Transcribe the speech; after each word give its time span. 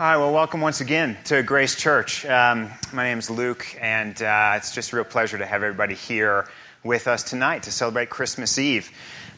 Hi, 0.00 0.16
well, 0.16 0.32
welcome 0.32 0.62
once 0.62 0.80
again 0.80 1.18
to 1.24 1.42
Grace 1.42 1.76
Church. 1.76 2.24
Um, 2.24 2.70
my 2.90 3.04
name 3.04 3.18
is 3.18 3.28
Luke, 3.28 3.66
and 3.78 4.22
uh, 4.22 4.54
it's 4.56 4.74
just 4.74 4.94
a 4.94 4.96
real 4.96 5.04
pleasure 5.04 5.36
to 5.36 5.44
have 5.44 5.62
everybody 5.62 5.94
here 5.94 6.48
with 6.82 7.06
us 7.06 7.22
tonight 7.22 7.64
to 7.64 7.70
celebrate 7.70 8.08
Christmas 8.08 8.56
Eve. 8.58 8.90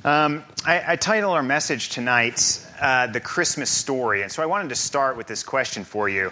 Um, 0.05 0.45
I, 0.65 0.93
I, 0.93 0.95
title 0.95 1.33
our 1.33 1.43
message 1.43 1.89
tonight 1.89 2.65
uh, 2.81 3.09
The 3.09 3.19
Christmas 3.19 3.71
Story, 3.71 4.23
and 4.23 4.31
so 4.31 4.41
I 4.41 4.47
wanted 4.47 4.69
to 4.69 4.77
start 4.77 5.17
with 5.17 5.27
this 5.27 5.43
question 5.43 5.83
for 5.83 6.09
you 6.09 6.31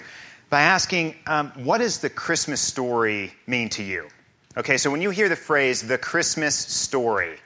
by 0.49 0.61
asking 0.61 1.17
um, 1.27 1.51
what 1.65 1.79
does 1.79 1.99
the 1.99 2.09
Christmas 2.09 2.61
story 2.61 3.35
mean 3.49 3.69
to 3.71 3.83
you? 3.83 4.07
Okay, 4.57 4.77
so 4.77 4.93
when 4.93 5.03
you 5.03 5.11
hear 5.11 5.29
the 5.29 5.35
phrase 5.35 5.83
the 5.83 5.99
Christmas 5.99 6.55
story, 6.55 7.37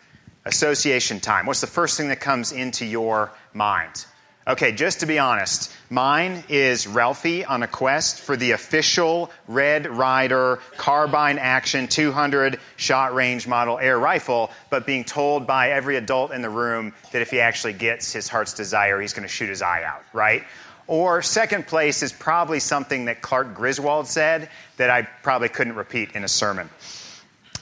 association 0.45 1.19
time, 1.19 1.47
what's 1.47 1.63
the 1.63 1.67
first 1.67 1.97
thing 1.97 2.09
that 2.09 2.21
comes 2.21 2.53
into 2.53 2.85
your 2.85 3.33
mind? 3.55 4.05
Okay, 4.47 4.73
just 4.73 5.01
to 5.01 5.07
be 5.07 5.19
honest, 5.19 5.73
mine 5.89 6.45
is 6.51 6.87
Ralphie 6.87 7.47
on 7.47 7.63
a 7.63 7.67
quest 7.67 8.21
for 8.21 8.37
the 8.37 8.51
official 8.51 9.31
Red 9.49 9.87
Ryder 9.87 10.61
carbine 10.77 11.39
action 11.39 11.89
200 11.89 12.61
shot 12.77 13.15
range 13.15 13.49
model 13.49 13.79
air 13.79 13.99
rifle, 13.99 14.51
but 14.69 14.85
being 14.85 15.05
told 15.05 15.47
by 15.47 15.71
every 15.71 15.97
adult 15.97 16.31
in 16.31 16.43
the 16.43 16.51
room 16.51 16.93
that 17.13 17.23
if 17.23 17.31
he 17.31 17.41
actually 17.41 17.73
gets 17.73 18.13
his 18.13 18.29
heart's 18.29 18.53
desire, 18.53 19.01
he's 19.01 19.15
going 19.15 19.27
to 19.27 19.33
shoot 19.33 19.49
his 19.49 19.63
eye 19.63 19.83
out, 19.83 20.03
right? 20.13 20.45
Or 20.87 21.23
second 21.23 21.67
place 21.67 22.03
is 22.03 22.13
probably 22.13 22.61
something 22.61 23.07
that 23.07 23.23
Clark 23.23 23.55
Griswold 23.55 24.09
said 24.09 24.51
that 24.77 24.91
I 24.91 25.09
probably 25.23 25.49
couldn't 25.49 25.77
repeat 25.77 26.13
in 26.13 26.23
a 26.23 26.29
sermon. 26.29 26.69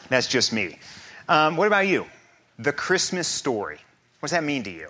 That's 0.08 0.26
just 0.26 0.52
me. 0.52 0.80
Um, 1.28 1.56
what 1.56 1.68
about 1.68 1.86
you? 1.86 2.06
The 2.58 2.72
Christmas 2.72 3.28
story. 3.28 3.78
What 4.18 4.30
does 4.30 4.32
that 4.32 4.42
mean 4.42 4.64
to 4.64 4.70
you? 4.70 4.88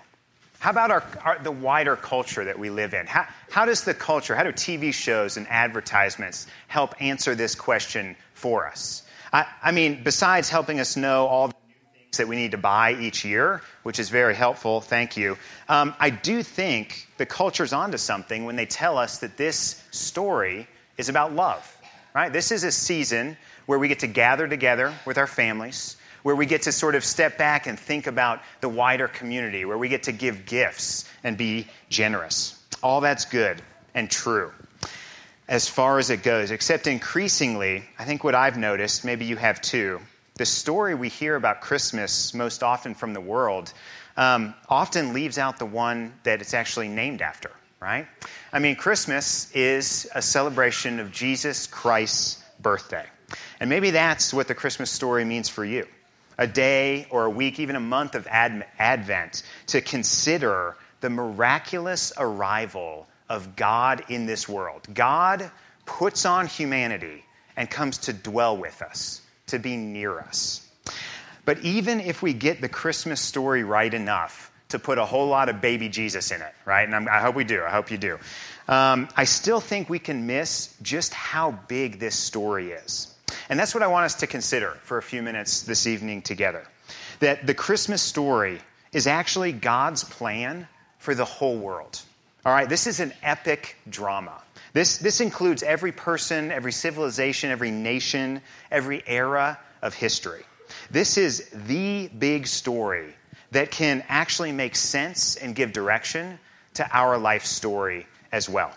How 0.62 0.70
about 0.70 0.92
our, 0.92 1.02
our, 1.24 1.38
the 1.40 1.50
wider 1.50 1.96
culture 1.96 2.44
that 2.44 2.56
we 2.56 2.70
live 2.70 2.94
in? 2.94 3.04
How, 3.08 3.26
how 3.50 3.64
does 3.64 3.82
the 3.82 3.94
culture, 3.94 4.36
how 4.36 4.44
do 4.44 4.52
TV 4.52 4.94
shows 4.94 5.36
and 5.36 5.44
advertisements 5.48 6.46
help 6.68 6.94
answer 7.02 7.34
this 7.34 7.56
question 7.56 8.14
for 8.34 8.68
us? 8.68 9.02
I, 9.32 9.44
I 9.60 9.72
mean, 9.72 10.04
besides 10.04 10.48
helping 10.48 10.78
us 10.78 10.96
know 10.96 11.26
all 11.26 11.48
the 11.48 11.54
new 11.66 11.74
things 12.00 12.16
that 12.16 12.28
we 12.28 12.36
need 12.36 12.52
to 12.52 12.58
buy 12.58 12.94
each 12.94 13.24
year, 13.24 13.60
which 13.82 13.98
is 13.98 14.08
very 14.08 14.36
helpful, 14.36 14.80
thank 14.80 15.16
you, 15.16 15.36
um, 15.68 15.96
I 15.98 16.10
do 16.10 16.44
think 16.44 17.08
the 17.16 17.26
culture's 17.26 17.72
onto 17.72 17.98
something 17.98 18.44
when 18.44 18.54
they 18.54 18.66
tell 18.66 18.98
us 18.98 19.18
that 19.18 19.36
this 19.36 19.82
story 19.90 20.68
is 20.96 21.08
about 21.08 21.32
love, 21.32 21.76
right? 22.14 22.32
This 22.32 22.52
is 22.52 22.62
a 22.62 22.70
season 22.70 23.36
where 23.66 23.80
we 23.80 23.88
get 23.88 23.98
to 23.98 24.06
gather 24.06 24.46
together 24.46 24.94
with 25.06 25.18
our 25.18 25.26
families 25.26 25.96
where 26.22 26.36
we 26.36 26.46
get 26.46 26.62
to 26.62 26.72
sort 26.72 26.94
of 26.94 27.04
step 27.04 27.38
back 27.38 27.66
and 27.66 27.78
think 27.78 28.06
about 28.06 28.40
the 28.60 28.68
wider 28.68 29.08
community, 29.08 29.64
where 29.64 29.78
we 29.78 29.88
get 29.88 30.04
to 30.04 30.12
give 30.12 30.46
gifts 30.46 31.08
and 31.24 31.36
be 31.36 31.66
generous. 31.88 32.58
All 32.82 33.00
that's 33.00 33.24
good 33.24 33.60
and 33.94 34.10
true 34.10 34.52
as 35.48 35.68
far 35.68 35.98
as 35.98 36.10
it 36.10 36.22
goes, 36.22 36.50
except 36.50 36.86
increasingly, 36.86 37.84
I 37.98 38.04
think 38.04 38.24
what 38.24 38.34
I've 38.34 38.56
noticed, 38.56 39.04
maybe 39.04 39.26
you 39.26 39.36
have 39.36 39.60
too, 39.60 40.00
the 40.36 40.46
story 40.46 40.94
we 40.94 41.10
hear 41.10 41.36
about 41.36 41.60
Christmas 41.60 42.32
most 42.32 42.62
often 42.62 42.94
from 42.94 43.12
the 43.12 43.20
world 43.20 43.72
um, 44.16 44.54
often 44.68 45.12
leaves 45.12 45.36
out 45.36 45.58
the 45.58 45.66
one 45.66 46.14
that 46.22 46.40
it's 46.40 46.54
actually 46.54 46.88
named 46.88 47.20
after, 47.20 47.50
right? 47.80 48.06
I 48.50 48.60
mean, 48.60 48.76
Christmas 48.76 49.50
is 49.52 50.08
a 50.14 50.22
celebration 50.22 51.00
of 51.00 51.12
Jesus 51.12 51.66
Christ's 51.66 52.42
birthday. 52.60 53.04
And 53.60 53.68
maybe 53.68 53.90
that's 53.90 54.32
what 54.32 54.48
the 54.48 54.54
Christmas 54.54 54.90
story 54.90 55.24
means 55.24 55.50
for 55.50 55.64
you 55.64 55.86
a 56.42 56.46
day 56.46 57.06
or 57.10 57.26
a 57.26 57.30
week, 57.30 57.60
even 57.60 57.76
a 57.76 57.80
month 57.80 58.16
of 58.16 58.26
ad- 58.26 58.66
Advent 58.76 59.44
to 59.68 59.80
consider 59.80 60.76
the 61.00 61.08
miraculous 61.08 62.12
arrival 62.18 63.06
of 63.28 63.54
God 63.54 64.04
in 64.08 64.26
this 64.26 64.48
world. 64.48 64.82
God 64.92 65.50
puts 65.86 66.26
on 66.26 66.48
humanity 66.48 67.24
and 67.56 67.70
comes 67.70 67.98
to 67.98 68.12
dwell 68.12 68.56
with 68.56 68.82
us, 68.82 69.22
to 69.46 69.60
be 69.60 69.76
near 69.76 70.18
us. 70.18 70.68
But 71.44 71.60
even 71.60 72.00
if 72.00 72.22
we 72.22 72.32
get 72.32 72.60
the 72.60 72.68
Christmas 72.68 73.20
story 73.20 73.62
right 73.62 73.92
enough 73.94 74.50
to 74.70 74.80
put 74.80 74.98
a 74.98 75.04
whole 75.04 75.28
lot 75.28 75.48
of 75.48 75.60
baby 75.60 75.88
Jesus 75.88 76.32
in 76.32 76.42
it, 76.42 76.54
right? 76.64 76.82
And 76.82 76.96
I'm, 76.96 77.08
i 77.08 77.20
hope 77.20 77.36
we 77.36 77.44
do. 77.44 77.62
I 77.62 77.70
hope 77.70 77.92
you 77.92 77.98
do. 77.98 78.18
Um, 78.66 79.08
I 79.16 79.24
still 79.24 79.60
think 79.60 79.88
we 79.88 80.00
can 80.00 80.26
miss 80.26 80.74
just 80.82 81.14
how 81.14 81.52
big 81.68 82.00
this 82.00 82.16
story 82.16 82.72
is. 82.72 83.11
And 83.48 83.58
that's 83.58 83.74
what 83.74 83.82
I 83.82 83.86
want 83.86 84.04
us 84.04 84.14
to 84.16 84.26
consider 84.26 84.78
for 84.82 84.98
a 84.98 85.02
few 85.02 85.22
minutes 85.22 85.62
this 85.62 85.86
evening 85.86 86.22
together. 86.22 86.66
That 87.20 87.46
the 87.46 87.54
Christmas 87.54 88.02
story 88.02 88.60
is 88.92 89.06
actually 89.06 89.52
God's 89.52 90.04
plan 90.04 90.68
for 90.98 91.14
the 91.14 91.24
whole 91.24 91.56
world. 91.56 92.00
All 92.44 92.52
right, 92.52 92.68
this 92.68 92.86
is 92.86 93.00
an 93.00 93.12
epic 93.22 93.76
drama. 93.88 94.42
This, 94.72 94.98
this 94.98 95.20
includes 95.20 95.62
every 95.62 95.92
person, 95.92 96.50
every 96.50 96.72
civilization, 96.72 97.50
every 97.50 97.70
nation, 97.70 98.40
every 98.70 99.02
era 99.06 99.58
of 99.82 99.94
history. 99.94 100.42
This 100.90 101.16
is 101.16 101.50
the 101.66 102.08
big 102.08 102.46
story 102.46 103.14
that 103.50 103.70
can 103.70 104.04
actually 104.08 104.52
make 104.52 104.74
sense 104.74 105.36
and 105.36 105.54
give 105.54 105.72
direction 105.72 106.38
to 106.74 106.88
our 106.92 107.18
life 107.18 107.44
story 107.44 108.06
as 108.32 108.48
well. 108.48 108.72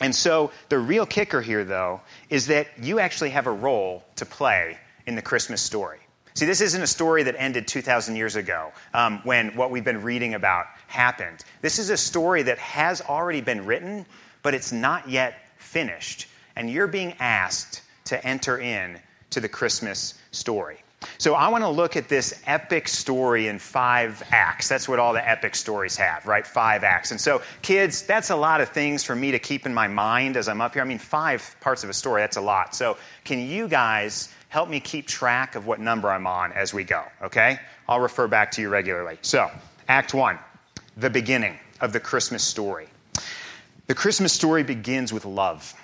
And 0.00 0.14
so 0.14 0.50
the 0.68 0.78
real 0.78 1.06
kicker 1.06 1.40
here, 1.40 1.64
though, 1.64 2.00
is 2.28 2.48
that 2.48 2.66
you 2.80 2.98
actually 2.98 3.30
have 3.30 3.46
a 3.46 3.52
role 3.52 4.04
to 4.16 4.26
play 4.26 4.78
in 5.06 5.14
the 5.14 5.22
Christmas 5.22 5.62
story. 5.62 6.00
See, 6.34 6.46
this 6.46 6.60
isn't 6.60 6.82
a 6.82 6.86
story 6.86 7.22
that 7.22 7.36
ended 7.38 7.68
2,000 7.68 8.16
years 8.16 8.34
ago 8.34 8.72
um, 8.92 9.20
when 9.22 9.54
what 9.54 9.70
we've 9.70 9.84
been 9.84 10.02
reading 10.02 10.34
about 10.34 10.66
happened. 10.88 11.44
This 11.62 11.78
is 11.78 11.90
a 11.90 11.96
story 11.96 12.42
that 12.42 12.58
has 12.58 13.00
already 13.00 13.40
been 13.40 13.64
written, 13.64 14.04
but 14.42 14.52
it's 14.52 14.72
not 14.72 15.08
yet 15.08 15.36
finished. 15.58 16.26
And 16.56 16.68
you're 16.68 16.88
being 16.88 17.14
asked 17.20 17.82
to 18.06 18.26
enter 18.26 18.58
in 18.58 18.98
to 19.30 19.40
the 19.40 19.48
Christmas 19.48 20.14
story. 20.32 20.83
So 21.18 21.34
I 21.34 21.48
want 21.48 21.64
to 21.64 21.68
look 21.68 21.96
at 21.96 22.08
this 22.08 22.40
epic 22.46 22.88
story 22.88 23.48
in 23.48 23.58
five 23.58 24.22
acts. 24.30 24.68
That's 24.68 24.88
what 24.88 24.98
all 24.98 25.12
the 25.12 25.28
epic 25.28 25.54
stories 25.54 25.96
have, 25.96 26.26
right? 26.26 26.46
Five 26.46 26.84
acts. 26.84 27.10
And 27.10 27.20
so, 27.20 27.42
kids, 27.62 28.02
that's 28.02 28.30
a 28.30 28.36
lot 28.36 28.60
of 28.60 28.68
things 28.70 29.04
for 29.04 29.14
me 29.14 29.30
to 29.30 29.38
keep 29.38 29.66
in 29.66 29.74
my 29.74 29.88
mind 29.88 30.36
as 30.36 30.48
I'm 30.48 30.60
up 30.60 30.74
here. 30.74 30.82
I 30.82 30.86
mean, 30.86 30.98
five 30.98 31.56
parts 31.60 31.84
of 31.84 31.90
a 31.90 31.94
story, 31.94 32.22
that's 32.22 32.36
a 32.36 32.40
lot. 32.40 32.74
So, 32.74 32.96
can 33.24 33.38
you 33.38 33.68
guys 33.68 34.28
help 34.48 34.68
me 34.68 34.80
keep 34.80 35.06
track 35.06 35.54
of 35.54 35.66
what 35.66 35.80
number 35.80 36.10
I'm 36.10 36.26
on 36.26 36.52
as 36.52 36.72
we 36.72 36.84
go, 36.84 37.02
okay? 37.22 37.58
I'll 37.88 38.00
refer 38.00 38.28
back 38.28 38.50
to 38.52 38.62
you 38.62 38.68
regularly. 38.68 39.18
So, 39.20 39.50
Act 39.88 40.14
one, 40.14 40.38
the 40.96 41.10
beginning 41.10 41.58
of 41.80 41.92
the 41.92 42.00
Christmas 42.00 42.42
story. 42.42 42.88
The 43.86 43.94
Christmas 43.94 44.32
story 44.32 44.62
begins 44.62 45.12
with 45.12 45.26
love. 45.26 45.74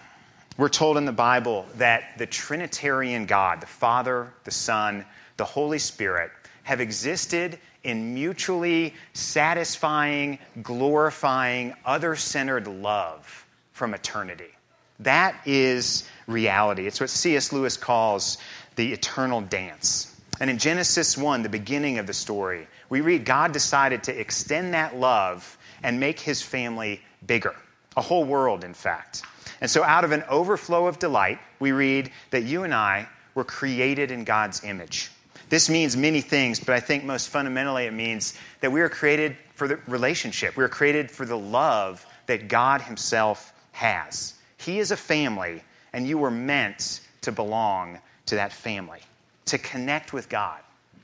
We're 0.57 0.69
told 0.69 0.97
in 0.99 1.05
the 1.05 1.13
Bible 1.13 1.67
that 1.77 2.19
the 2.19 2.27
Trinitarian 2.27 3.27
God, 3.27 3.61
the 3.61 3.67
Father, 3.67 4.33
the 4.45 4.51
Son, 4.51 5.05
the 5.37 5.45
Holy 5.45 5.79
Spirit, 5.79 6.31
have 6.65 6.81
existed 6.81 7.59
in 7.83 8.13
mutually 8.15 8.95
satisfying, 9.15 10.39
glorifying, 10.63 11.75
other 11.85 12.15
centered 12.15 12.67
love 12.67 13.47
from 13.73 13.95
eternity. 13.95 14.51
That 14.99 15.35
is 15.47 16.09
reality. 16.27 16.87
It's 16.87 17.01
what 17.01 17.09
C.S. 17.09 17.53
Lewis 17.53 17.79
calls 17.79 18.37
the 18.77 18.93
eternal 18.93 19.41
dance. 19.41 20.21
And 20.41 20.51
in 20.51 20.59
Genesis 20.59 21.17
1, 21.17 21.43
the 21.43 21.49
beginning 21.49 21.99
of 21.99 22.07
the 22.07 22.13
story, 22.13 22.67
we 22.91 23.01
read 23.01 23.25
God 23.25 23.53
decided 23.53 24.03
to 24.05 24.21
extend 24.21 24.75
that 24.75 24.97
love 24.97 25.57
and 25.83 25.99
make 25.99 26.21
his 26.21 26.43
family 26.43 27.01
bigger, 27.27 27.55
a 27.97 28.03
whole 28.03 28.25
world, 28.25 28.65
in 28.65 28.75
fact. 28.75 29.23
And 29.61 29.71
so, 29.71 29.85
out 29.85 30.05
of 30.05 30.13
an 30.13 30.25
overflow 30.29 30.87
of 30.87 30.99
delight, 30.99 31.39
we 31.59 31.73
read 31.73 32.11
that 32.31 32.45
you 32.45 32.65
and 32.65 32.75
I 32.75 33.09
were 33.35 33.45
created 33.45 34.11
in 34.11 34.25
God's 34.25 34.65
image. 34.65 35.11
This 35.51 35.69
means 35.69 35.97
many 35.97 36.21
things, 36.21 36.61
but 36.61 36.75
I 36.75 36.81
think 36.81 37.05
most 37.05 37.29
fundamentally 37.29 37.85
it 37.85 37.93
means 37.93 38.35
that 38.61 38.73
we 38.73 38.81
are 38.81 38.89
created 38.89 39.37
for 39.55 39.69
the 39.69 39.77
relationship. 39.89 40.57
We 40.57 40.65
are 40.65 40.69
created 40.69 41.11
for 41.11 41.27
the 41.27 41.37
love 41.37 42.07
that 42.27 42.49
God 42.49 42.81
Himself 42.81 43.53
has. 43.73 44.35
He 44.59 44.79
is 44.79 44.93
a 44.93 44.97
family, 44.97 45.63
and 45.93 46.07
you 46.07 46.19
were 46.19 46.31
meant 46.31 47.01
to 47.23 47.33
belong 47.33 47.99
to 48.27 48.37
that 48.37 48.53
family, 48.53 49.01
to 49.47 49.59
connect 49.59 50.13
with 50.13 50.29
God, 50.29 50.61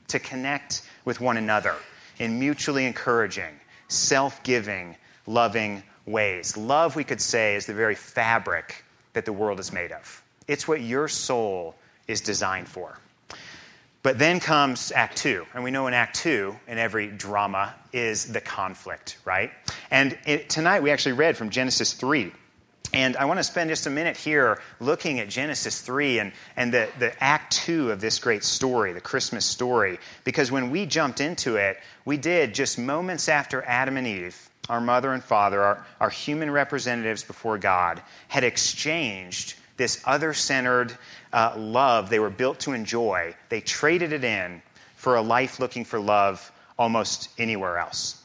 to 0.07 0.19
connect 0.19 0.81
with 1.05 1.19
one 1.19 1.37
another 1.37 1.75
in 2.17 2.39
mutually 2.39 2.85
encouraging, 2.85 3.59
self 3.89 4.41
giving, 4.43 4.95
loving 5.25 5.83
ways. 6.07 6.57
Love, 6.57 6.95
we 6.95 7.03
could 7.03 7.21
say, 7.21 7.55
is 7.55 7.65
the 7.65 7.73
very 7.73 7.95
fabric 7.95 8.83
that 9.13 9.25
the 9.25 9.33
world 9.33 9.59
is 9.59 9.71
made 9.71 9.91
of. 9.91 10.23
It's 10.47 10.67
what 10.67 10.81
your 10.81 11.07
soul 11.07 11.75
is 12.07 12.21
designed 12.21 12.67
for. 12.67 12.97
But 14.03 14.17
then 14.17 14.39
comes 14.39 14.93
Act 14.93 15.17
Two. 15.17 15.45
And 15.53 15.63
we 15.63 15.71
know 15.71 15.87
in 15.87 15.93
Act 15.93 16.15
Two, 16.15 16.55
in 16.67 16.77
every 16.77 17.07
drama, 17.07 17.75
is 17.91 18.31
the 18.31 18.39
conflict, 18.39 19.17
right? 19.25 19.51
And 19.91 20.17
it, 20.25 20.49
tonight 20.49 20.81
we 20.81 20.91
actually 20.91 21.13
read 21.13 21.35
from 21.35 21.49
Genesis 21.49 21.93
3. 21.93 22.31
And 22.93 23.17
I 23.17 23.25
want 23.25 23.39
to 23.39 23.43
spend 23.43 23.69
just 23.69 23.85
a 23.85 23.89
minute 23.89 24.15
here 24.15 24.61
looking 24.79 25.19
at 25.19 25.27
Genesis 25.27 25.81
3 25.81 26.19
and, 26.19 26.31
and 26.55 26.73
the, 26.73 26.87
the 26.99 27.21
Act 27.21 27.51
2 27.51 27.91
of 27.91 27.99
this 27.99 28.17
great 28.17 28.45
story, 28.45 28.93
the 28.93 29.01
Christmas 29.01 29.45
story. 29.45 29.99
Because 30.23 30.53
when 30.53 30.69
we 30.69 30.85
jumped 30.85 31.19
into 31.19 31.57
it, 31.57 31.77
we 32.05 32.15
did 32.15 32.53
just 32.53 32.79
moments 32.79 33.27
after 33.27 33.61
Adam 33.63 33.97
and 33.97 34.07
Eve 34.07 34.49
our 34.69 34.81
mother 34.81 35.13
and 35.13 35.23
father, 35.23 35.61
our, 35.61 35.85
our 35.99 36.09
human 36.09 36.51
representatives 36.51 37.23
before 37.23 37.57
God, 37.57 38.01
had 38.27 38.43
exchanged 38.43 39.55
this 39.77 40.01
other 40.05 40.33
centered 40.33 40.97
uh, 41.31 41.53
love 41.57 42.09
they 42.09 42.19
were 42.19 42.29
built 42.29 42.59
to 42.61 42.73
enjoy, 42.73 43.35
they 43.49 43.61
traded 43.61 44.11
it 44.11 44.23
in 44.23 44.61
for 44.95 45.15
a 45.15 45.21
life 45.21 45.59
looking 45.59 45.85
for 45.85 45.99
love 45.99 46.51
almost 46.77 47.29
anywhere 47.37 47.77
else. 47.77 48.23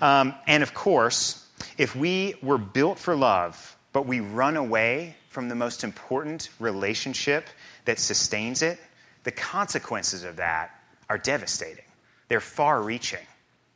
Um, 0.00 0.34
and 0.46 0.62
of 0.62 0.74
course, 0.74 1.46
if 1.76 1.94
we 1.96 2.34
were 2.42 2.58
built 2.58 2.98
for 2.98 3.16
love, 3.16 3.76
but 3.92 4.06
we 4.06 4.20
run 4.20 4.56
away 4.56 5.16
from 5.28 5.48
the 5.48 5.54
most 5.54 5.84
important 5.84 6.50
relationship 6.58 7.46
that 7.84 7.98
sustains 7.98 8.62
it, 8.62 8.78
the 9.24 9.30
consequences 9.30 10.24
of 10.24 10.36
that 10.36 10.70
are 11.08 11.18
devastating. 11.18 11.84
They're 12.28 12.40
far 12.40 12.82
reaching 12.82 13.26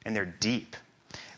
and 0.05 0.15
they're 0.15 0.27
deep. 0.27 0.77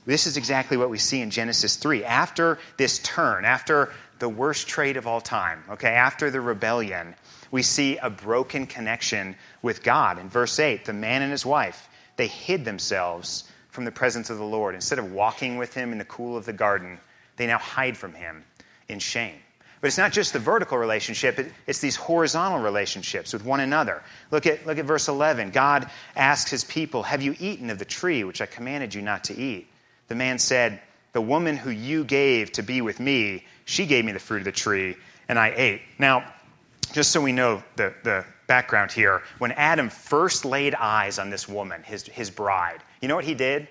This 0.07 0.27
is 0.27 0.37
exactly 0.37 0.77
what 0.77 0.91
we 0.91 0.99
see 0.99 1.21
in 1.21 1.31
Genesis 1.31 1.77
3. 1.77 2.05
After 2.05 2.59
this 2.77 2.99
turn, 2.99 3.45
after 3.45 3.91
the 4.19 4.29
worst 4.29 4.69
trade 4.69 4.97
of 4.97 5.07
all 5.07 5.21
time, 5.21 5.65
okay, 5.71 5.93
after 5.93 6.31
the 6.31 6.41
rebellion, 6.41 7.15
we 7.51 7.63
see 7.63 7.97
a 7.97 8.11
broken 8.11 8.67
connection 8.67 9.35
with 9.63 9.83
God. 9.83 10.19
In 10.19 10.29
verse 10.29 10.59
8, 10.59 10.85
the 10.85 10.93
man 10.93 11.23
and 11.23 11.31
his 11.31 11.47
wife, 11.47 11.89
they 12.17 12.27
hid 12.27 12.65
themselves 12.65 13.45
from 13.71 13.85
the 13.85 13.93
presence 13.93 14.29
of 14.29 14.39
the 14.39 14.45
Lord. 14.45 14.75
Instead 14.75 14.99
of 14.99 15.13
walking 15.13 15.57
with 15.57 15.73
him 15.73 15.91
in 15.91 15.99
the 15.99 16.05
cool 16.05 16.37
of 16.37 16.45
the 16.45 16.53
garden, 16.53 16.99
they 17.37 17.47
now 17.47 17.59
hide 17.59 17.97
from 17.97 18.13
him 18.13 18.45
in 18.89 18.99
shame. 18.99 19.37
But 19.81 19.89
it's 19.89 19.99
not 19.99 20.13
just 20.13 20.33
the 20.33 20.39
vertical 20.39 20.79
relationship, 20.79 21.53
it's 21.67 21.81
these 21.81 21.97
horizontal 21.97 22.61
relationships 22.61 23.33
with 23.33 23.45
one 23.45 23.61
another. 23.61 24.03
Look 24.31 24.47
at, 24.47 24.67
look 24.67 24.79
at 24.79 24.85
verse 24.85 25.09
11. 25.09 25.51
God 25.51 25.91
asks 26.17 26.51
his 26.51 26.65
people, 26.65 27.03
Have 27.03 27.23
you 27.23 27.35
eaten 27.39 27.69
of 27.71 27.79
the 27.79 27.85
tree 27.85 28.25
which 28.25 28.41
I 28.41 28.47
commanded 28.47 28.95
you 28.95 29.03
not 29.03 29.25
to 29.25 29.39
eat? 29.39 29.69
The 30.09 30.15
man 30.15 30.39
said, 30.39 30.81
The 31.13 31.21
woman 31.21 31.57
who 31.57 31.71
you 31.71 32.05
gave 32.05 32.53
to 32.53 32.63
be 32.63 32.81
with 32.81 33.01
me, 33.01 33.45
she 33.65 33.87
gave 33.87 34.05
me 34.05 34.13
the 34.13 34.19
fruit 34.19 34.39
of 34.39 34.45
the 34.45 34.53
tree, 34.53 34.97
and 35.29 35.39
I 35.39 35.53
ate. 35.57 35.83
Now, 35.99 36.33
just 36.93 37.11
so 37.11 37.21
we 37.21 37.33
know 37.33 37.63
the, 37.77 37.95
the 38.03 38.25
background 38.47 38.93
here, 38.93 39.23
when 39.39 39.53
Adam 39.53 39.89
first 39.89 40.45
laid 40.45 40.75
eyes 40.75 41.19
on 41.19 41.31
this 41.31 41.49
woman, 41.49 41.83
his, 41.83 42.05
his 42.05 42.31
bride, 42.31 42.83
you 43.01 43.09
know 43.09 43.17
what 43.17 43.25
he 43.25 43.35
did? 43.35 43.69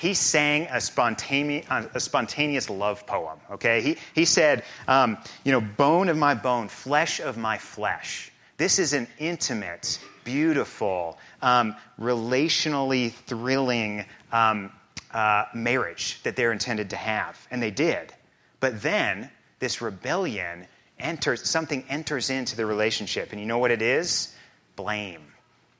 He 0.00 0.14
sang 0.14 0.66
a 0.70 0.80
spontaneous, 0.80 1.66
a 1.70 2.00
spontaneous 2.00 2.68
love 2.68 3.06
poem, 3.06 3.38
okay? 3.52 3.80
He, 3.80 3.96
he 4.14 4.24
said, 4.24 4.64
um, 4.88 5.18
you 5.44 5.52
know, 5.52 5.60
bone 5.60 6.08
of 6.08 6.16
my 6.16 6.34
bone, 6.34 6.68
flesh 6.68 7.20
of 7.20 7.36
my 7.36 7.58
flesh. 7.58 8.30
This 8.56 8.80
is 8.80 8.92
an 8.92 9.06
intimate, 9.18 10.00
beautiful, 10.24 11.16
um, 11.42 11.76
relationally 12.00 13.12
thrilling 13.12 14.04
um, 14.32 14.72
uh, 15.12 15.44
marriage 15.54 16.20
that 16.22 16.36
they're 16.36 16.52
intended 16.52 16.90
to 16.90 16.96
have. 16.96 17.46
And 17.50 17.62
they 17.62 17.70
did. 17.70 18.12
But 18.60 18.82
then 18.82 19.30
this 19.58 19.80
rebellion 19.80 20.66
enters, 20.98 21.48
something 21.48 21.84
enters 21.88 22.30
into 22.30 22.56
the 22.56 22.66
relationship. 22.66 23.32
And 23.32 23.40
you 23.40 23.46
know 23.46 23.58
what 23.58 23.70
it 23.70 23.82
is? 23.82 24.34
Blame 24.76 25.22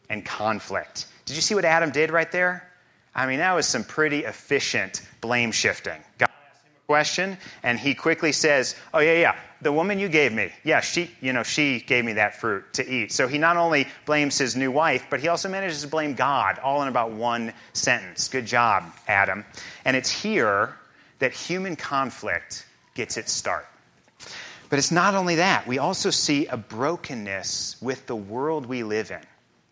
and 0.08 0.24
conflict. 0.24 1.06
Did 1.24 1.36
you 1.36 1.42
see 1.42 1.54
what 1.54 1.64
Adam 1.64 1.90
did 1.90 2.10
right 2.10 2.30
there? 2.32 2.70
I 3.14 3.26
mean, 3.26 3.38
that 3.38 3.52
was 3.52 3.66
some 3.66 3.84
pretty 3.84 4.24
efficient 4.24 5.02
blame 5.20 5.52
shifting. 5.52 6.00
God 6.18 6.28
question, 6.88 7.36
and 7.64 7.78
he 7.78 7.94
quickly 7.94 8.32
says, 8.32 8.74
Oh, 8.94 9.00
yeah, 9.00 9.12
yeah, 9.12 9.36
the 9.60 9.70
woman 9.70 9.98
you 9.98 10.08
gave 10.08 10.32
me, 10.32 10.50
yeah, 10.64 10.80
she, 10.80 11.10
you 11.20 11.34
know, 11.34 11.42
she 11.42 11.80
gave 11.80 12.02
me 12.02 12.14
that 12.14 12.36
fruit 12.36 12.64
to 12.72 12.90
eat. 12.90 13.12
So 13.12 13.28
he 13.28 13.36
not 13.36 13.58
only 13.58 13.86
blames 14.06 14.38
his 14.38 14.56
new 14.56 14.70
wife, 14.70 15.04
but 15.10 15.20
he 15.20 15.28
also 15.28 15.50
manages 15.50 15.82
to 15.82 15.88
blame 15.88 16.14
God, 16.14 16.58
all 16.60 16.80
in 16.80 16.88
about 16.88 17.10
one 17.10 17.52
sentence. 17.74 18.26
Good 18.28 18.46
job, 18.46 18.84
Adam. 19.06 19.44
And 19.84 19.98
it's 19.98 20.10
here 20.10 20.76
that 21.18 21.34
human 21.34 21.76
conflict 21.76 22.66
gets 22.94 23.18
its 23.18 23.32
start. 23.32 23.66
But 24.70 24.78
it's 24.78 24.90
not 24.90 25.14
only 25.14 25.34
that, 25.34 25.66
we 25.66 25.76
also 25.76 26.08
see 26.08 26.46
a 26.46 26.56
brokenness 26.56 27.76
with 27.82 28.06
the 28.06 28.16
world 28.16 28.64
we 28.64 28.82
live 28.82 29.10
in. 29.10 29.20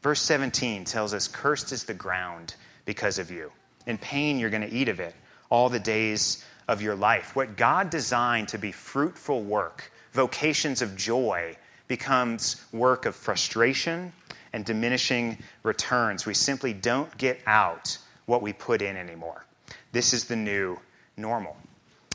Verse 0.03 0.21
17 0.21 0.85
tells 0.85 1.15
us, 1.15 1.29
Cursed 1.29 1.73
is 1.73 1.85
the 1.85 1.95
ground 1.95 2.57
because 2.85 3.19
of 3.19 3.31
you. 3.31 3.51
In 3.87 3.97
pain, 3.97 4.39
you're 4.39 4.51
going 4.51 4.69
to 4.69 4.75
eat 4.75 4.91
of 4.91 5.01
it 5.01 5.15
all 5.49 5.71
the 5.71 5.81
days 5.81 6.45
of 6.69 6.83
your 6.83 6.95
life. 6.95 7.37
What 7.37 7.57
God 7.57 7.91
designed 7.91 8.49
to 8.49 8.59
be 8.59 8.73
fruitful 8.73 9.43
work, 9.43 9.91
vocations 10.13 10.83
of 10.83 10.97
joy, 10.97 11.57
becomes 11.89 12.65
work 12.73 13.07
of 13.07 13.15
frustration 13.15 14.13
and 14.53 14.65
diminishing 14.65 15.39
returns. 15.63 16.27
We 16.27 16.35
simply 16.35 16.73
don't 16.73 17.17
get 17.19 17.41
out 17.47 17.99
what 18.27 18.43
we 18.43 18.53
put 18.53 18.83
in 18.83 18.97
anymore. 18.97 19.45
This 19.93 20.13
is 20.13 20.25
the 20.25 20.37
new 20.37 20.79
normal. 21.17 21.57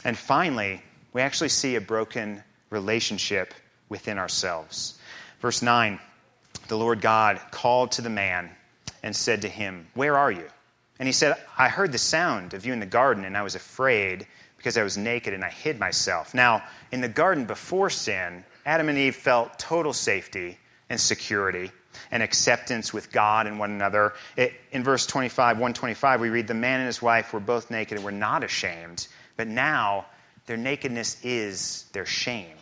And 0.04 0.18
finally, 0.18 0.82
we 1.14 1.22
actually 1.22 1.50
see 1.50 1.76
a 1.76 1.82
broken 1.82 2.44
relationship 2.70 3.54
within 3.90 4.18
ourselves. 4.18 4.98
Verse 5.40 5.62
9 5.62 6.00
The 6.68 6.78
Lord 6.78 7.02
God 7.02 7.40
called 7.52 7.94
to 7.94 8.02
the 8.02 8.10
man 8.10 8.50
and 9.04 9.16
said 9.16 9.42
to 9.44 9.50
him, 9.50 9.88
Where 9.94 10.18
are 10.18 10.32
you? 10.32 10.48
And 11.00 11.08
he 11.08 11.14
said, 11.14 11.36
I 11.58 11.68
heard 11.68 11.92
the 11.92 11.98
sound 11.98 12.54
of 12.54 12.66
you 12.66 12.74
in 12.74 12.80
the 12.80 12.86
garden, 12.86 13.26
and 13.26 13.36
I 13.36 13.42
was 13.42 13.56
afraid 13.56 14.28
because 14.62 14.78
I 14.78 14.84
was 14.84 14.96
naked 14.96 15.34
and 15.34 15.44
I 15.44 15.50
hid 15.50 15.80
myself. 15.80 16.36
Now, 16.36 16.64
in 16.92 17.02
the 17.02 17.08
garden 17.08 17.46
before 17.46 17.90
sin, 17.90 18.46
Adam 18.64 18.90
and 18.90 18.98
Eve 18.98 19.16
felt 19.16 19.58
total 19.58 19.92
safety 19.92 20.60
and 20.88 21.00
security 21.00 21.72
and 22.12 22.22
acceptance 22.22 22.94
with 22.94 23.12
God 23.12 23.48
and 23.48 23.58
one 23.58 23.72
another. 23.72 24.14
It, 24.38 24.54
in 24.72 24.84
verse 24.84 25.08
25, 25.08 25.58
125, 25.58 26.22
we 26.22 26.30
read, 26.30 26.48
The 26.48 26.54
man 26.54 26.80
and 26.80 26.86
his 26.86 27.02
wife 27.02 27.34
were 27.34 27.40
both 27.40 27.72
naked 27.72 27.98
and 27.98 28.06
were 28.06 28.12
not 28.12 28.44
ashamed, 28.44 29.08
but 29.36 29.48
now 29.48 30.06
their 30.46 30.58
nakedness 30.58 31.18
is 31.24 31.86
their 31.92 32.06
shame. 32.06 32.56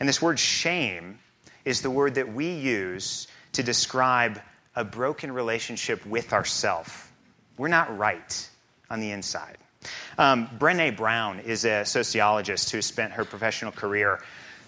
And 0.00 0.08
this 0.08 0.22
word 0.22 0.38
shame 0.38 1.18
is 1.66 1.82
the 1.82 1.90
word 1.90 2.14
that 2.14 2.32
we 2.32 2.52
use 2.52 3.28
to 3.52 3.62
describe 3.62 4.40
a 4.76 4.84
broken 4.84 5.30
relationship 5.30 6.04
with 6.06 6.32
ourself. 6.32 7.12
We're 7.58 7.68
not 7.68 7.96
right 7.98 8.48
on 8.88 9.00
the 9.00 9.10
inside. 9.10 9.58
Um, 10.18 10.48
Brene 10.58 10.96
Brown 10.96 11.40
is 11.40 11.64
a 11.64 11.84
sociologist 11.84 12.70
who 12.70 12.82
spent 12.82 13.12
her 13.12 13.24
professional 13.24 13.72
career 13.72 14.20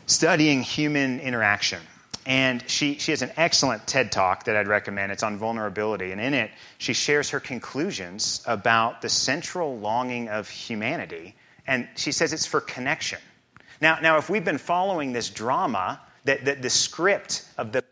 studying 0.06 0.62
human 0.62 1.20
interaction. 1.20 1.80
And 2.26 2.68
she, 2.68 2.98
she 2.98 3.12
has 3.12 3.22
an 3.22 3.30
excellent 3.36 3.86
TED 3.86 4.10
talk 4.10 4.44
that 4.44 4.56
I'd 4.56 4.66
recommend. 4.66 5.12
It's 5.12 5.22
on 5.22 5.36
vulnerability. 5.36 6.10
And 6.10 6.20
in 6.20 6.34
it, 6.34 6.50
she 6.78 6.92
shares 6.92 7.30
her 7.30 7.38
conclusions 7.38 8.42
about 8.46 9.00
the 9.00 9.08
central 9.08 9.78
longing 9.78 10.28
of 10.28 10.48
humanity. 10.48 11.36
And 11.68 11.88
she 11.96 12.10
says 12.10 12.32
it's 12.32 12.46
for 12.46 12.60
connection. 12.60 13.20
Now, 13.80 13.98
now 14.00 14.18
if 14.18 14.28
we've 14.28 14.44
been 14.44 14.58
following 14.58 15.12
this 15.12 15.30
drama, 15.30 16.00
that, 16.24 16.44
that 16.44 16.62
the 16.62 16.70
script 16.70 17.44
of 17.58 17.70
the 17.70 17.84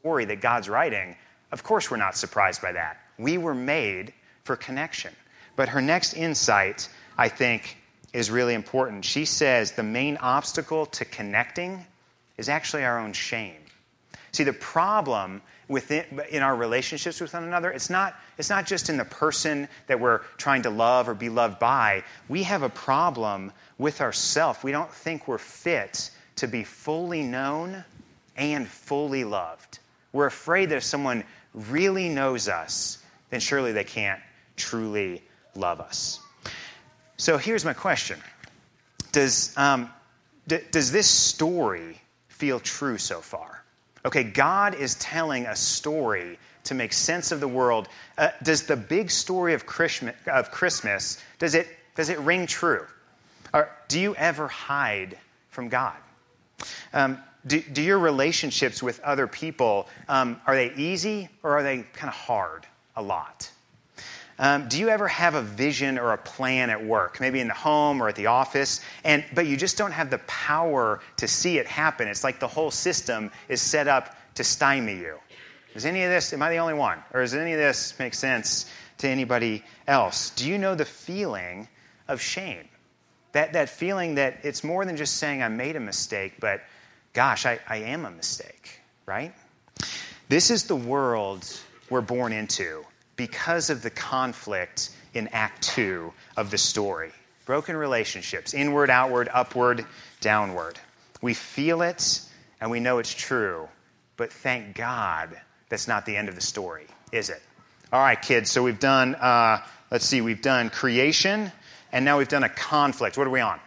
story 0.00 0.26
that 0.26 0.42
God's 0.42 0.68
writing, 0.68 1.16
of 1.52 1.62
course 1.62 1.90
we're 1.90 1.96
not 1.96 2.14
surprised 2.14 2.60
by 2.60 2.72
that. 2.72 2.98
We 3.18 3.38
were 3.38 3.54
made 3.54 4.12
for 4.44 4.54
connection. 4.54 5.14
But 5.58 5.70
her 5.70 5.82
next 5.82 6.14
insight, 6.14 6.88
I 7.16 7.28
think, 7.28 7.78
is 8.12 8.30
really 8.30 8.54
important. 8.54 9.04
She 9.04 9.24
says 9.24 9.72
the 9.72 9.82
main 9.82 10.16
obstacle 10.18 10.86
to 10.86 11.04
connecting 11.04 11.84
is 12.36 12.48
actually 12.48 12.84
our 12.84 13.00
own 13.00 13.12
shame. 13.12 13.56
See, 14.30 14.44
the 14.44 14.52
problem 14.52 15.42
within, 15.66 16.04
in 16.30 16.44
our 16.44 16.54
relationships 16.54 17.20
with 17.20 17.34
one 17.34 17.42
another, 17.42 17.72
it's 17.72 17.90
not, 17.90 18.14
it's 18.38 18.50
not 18.50 18.66
just 18.66 18.88
in 18.88 18.98
the 18.98 19.04
person 19.04 19.66
that 19.88 19.98
we're 19.98 20.20
trying 20.36 20.62
to 20.62 20.70
love 20.70 21.08
or 21.08 21.14
be 21.14 21.28
loved 21.28 21.58
by. 21.58 22.04
We 22.28 22.44
have 22.44 22.62
a 22.62 22.68
problem 22.68 23.50
with 23.78 24.00
ourselves. 24.00 24.62
We 24.62 24.70
don't 24.70 24.92
think 24.92 25.26
we're 25.26 25.38
fit 25.38 26.12
to 26.36 26.46
be 26.46 26.62
fully 26.62 27.24
known 27.24 27.84
and 28.36 28.68
fully 28.68 29.24
loved. 29.24 29.80
We're 30.12 30.26
afraid 30.26 30.68
that 30.68 30.76
if 30.76 30.84
someone 30.84 31.24
really 31.52 32.08
knows 32.08 32.48
us, 32.48 33.02
then 33.30 33.40
surely 33.40 33.72
they 33.72 33.82
can't 33.82 34.20
truly 34.54 35.24
love 35.58 35.80
us. 35.80 36.20
So 37.16 37.36
here's 37.36 37.64
my 37.64 37.72
question 37.74 38.18
Does, 39.12 39.52
um, 39.56 39.90
d- 40.46 40.60
does 40.70 40.92
this 40.92 41.08
story 41.08 42.00
feel 42.28 42.60
true 42.60 42.98
so 42.98 43.20
far? 43.20 43.64
Okay, 44.04 44.22
God 44.22 44.74
is 44.74 44.94
telling 44.96 45.46
a 45.46 45.56
story 45.56 46.38
to 46.64 46.74
make 46.74 46.92
sense 46.92 47.32
of 47.32 47.40
the 47.40 47.48
world. 47.48 47.88
Uh, 48.16 48.28
does 48.42 48.64
the 48.64 48.76
big 48.76 49.10
story 49.10 49.54
of 49.54 49.66
Christmas, 49.66 50.14
of 50.26 50.50
Christmas 50.50 51.22
does, 51.38 51.54
it, 51.54 51.66
does 51.94 52.08
it 52.08 52.18
ring 52.20 52.46
true? 52.46 52.86
Or 53.52 53.70
do 53.88 53.98
you 53.98 54.14
ever 54.14 54.46
hide 54.46 55.18
from 55.48 55.68
God? 55.68 55.96
Um, 56.92 57.18
do, 57.46 57.60
do, 57.60 57.82
your 57.82 57.98
relationships 57.98 58.82
with 58.82 59.00
other 59.00 59.26
people, 59.26 59.88
um, 60.08 60.40
are 60.46 60.54
they 60.54 60.72
easy 60.74 61.28
or 61.42 61.58
are 61.58 61.62
they 61.62 61.84
kind 61.94 62.08
of 62.08 62.14
hard 62.14 62.66
a 62.96 63.02
lot? 63.02 63.50
Um, 64.38 64.68
do 64.68 64.78
you 64.78 64.88
ever 64.88 65.08
have 65.08 65.34
a 65.34 65.42
vision 65.42 65.98
or 65.98 66.12
a 66.12 66.18
plan 66.18 66.70
at 66.70 66.84
work, 66.84 67.20
maybe 67.20 67.40
in 67.40 67.48
the 67.48 67.54
home 67.54 68.00
or 68.00 68.08
at 68.08 68.14
the 68.14 68.26
office, 68.26 68.80
and 69.04 69.24
but 69.34 69.46
you 69.46 69.56
just 69.56 69.76
don't 69.76 69.92
have 69.92 70.10
the 70.10 70.18
power 70.18 71.00
to 71.16 71.26
see 71.26 71.58
it 71.58 71.66
happen? 71.66 72.06
It's 72.06 72.22
like 72.22 72.38
the 72.38 72.46
whole 72.46 72.70
system 72.70 73.30
is 73.48 73.60
set 73.60 73.88
up 73.88 74.16
to 74.34 74.44
stymie 74.44 74.96
you. 74.96 75.16
Does 75.74 75.86
any 75.86 76.02
of 76.04 76.10
this? 76.10 76.32
Am 76.32 76.42
I 76.42 76.50
the 76.50 76.56
only 76.58 76.74
one, 76.74 76.98
or 77.12 77.20
does 77.20 77.34
any 77.34 77.52
of 77.52 77.58
this 77.58 77.98
make 77.98 78.14
sense 78.14 78.66
to 78.98 79.08
anybody 79.08 79.64
else? 79.86 80.30
Do 80.30 80.48
you 80.48 80.58
know 80.58 80.74
the 80.74 80.84
feeling 80.84 81.68
of 82.08 82.20
shame. 82.20 82.66
That, 83.32 83.52
that 83.52 83.68
feeling 83.68 84.16
that 84.16 84.38
it's 84.42 84.64
more 84.64 84.84
than 84.84 84.96
just 84.96 85.16
saying 85.16 85.42
I 85.42 85.48
made 85.48 85.76
a 85.76 85.80
mistake, 85.80 86.34
but 86.40 86.62
gosh, 87.12 87.44
I, 87.46 87.60
I 87.68 87.76
am 87.76 88.06
a 88.06 88.10
mistake, 88.10 88.80
right? 89.06 89.34
This 90.28 90.50
is 90.50 90.64
the 90.64 90.76
world 90.76 91.46
we're 91.90 92.00
born 92.00 92.32
into 92.32 92.84
because 93.18 93.68
of 93.68 93.82
the 93.82 93.90
conflict 93.90 94.90
in 95.12 95.28
Act 95.32 95.62
2 95.62 96.10
of 96.38 96.50
the 96.50 96.56
story. 96.56 97.10
Broken 97.44 97.76
relationships, 97.76 98.54
inward, 98.54 98.88
outward, 98.88 99.28
upward, 99.34 99.84
downward. 100.20 100.78
We 101.20 101.34
feel 101.34 101.82
it 101.82 102.20
and 102.60 102.70
we 102.70 102.80
know 102.80 102.98
it's 102.98 103.12
true, 103.12 103.68
but 104.16 104.32
thank 104.32 104.74
God 104.74 105.38
that's 105.68 105.88
not 105.88 106.06
the 106.06 106.16
end 106.16 106.28
of 106.28 106.36
the 106.36 106.40
story, 106.40 106.86
is 107.12 107.28
it? 107.28 107.42
All 107.92 108.00
right, 108.00 108.20
kids, 108.20 108.50
so 108.50 108.62
we've 108.62 108.78
done, 108.78 109.14
uh, 109.16 109.62
let's 109.90 110.06
see, 110.06 110.20
we've 110.20 110.42
done 110.42 110.70
creation, 110.70 111.50
and 111.90 112.04
now 112.04 112.18
we've 112.18 112.28
done 112.28 112.44
a 112.44 112.48
conflict. 112.48 113.18
What 113.18 113.26
are 113.26 113.30
we 113.30 113.40
on? 113.40 113.58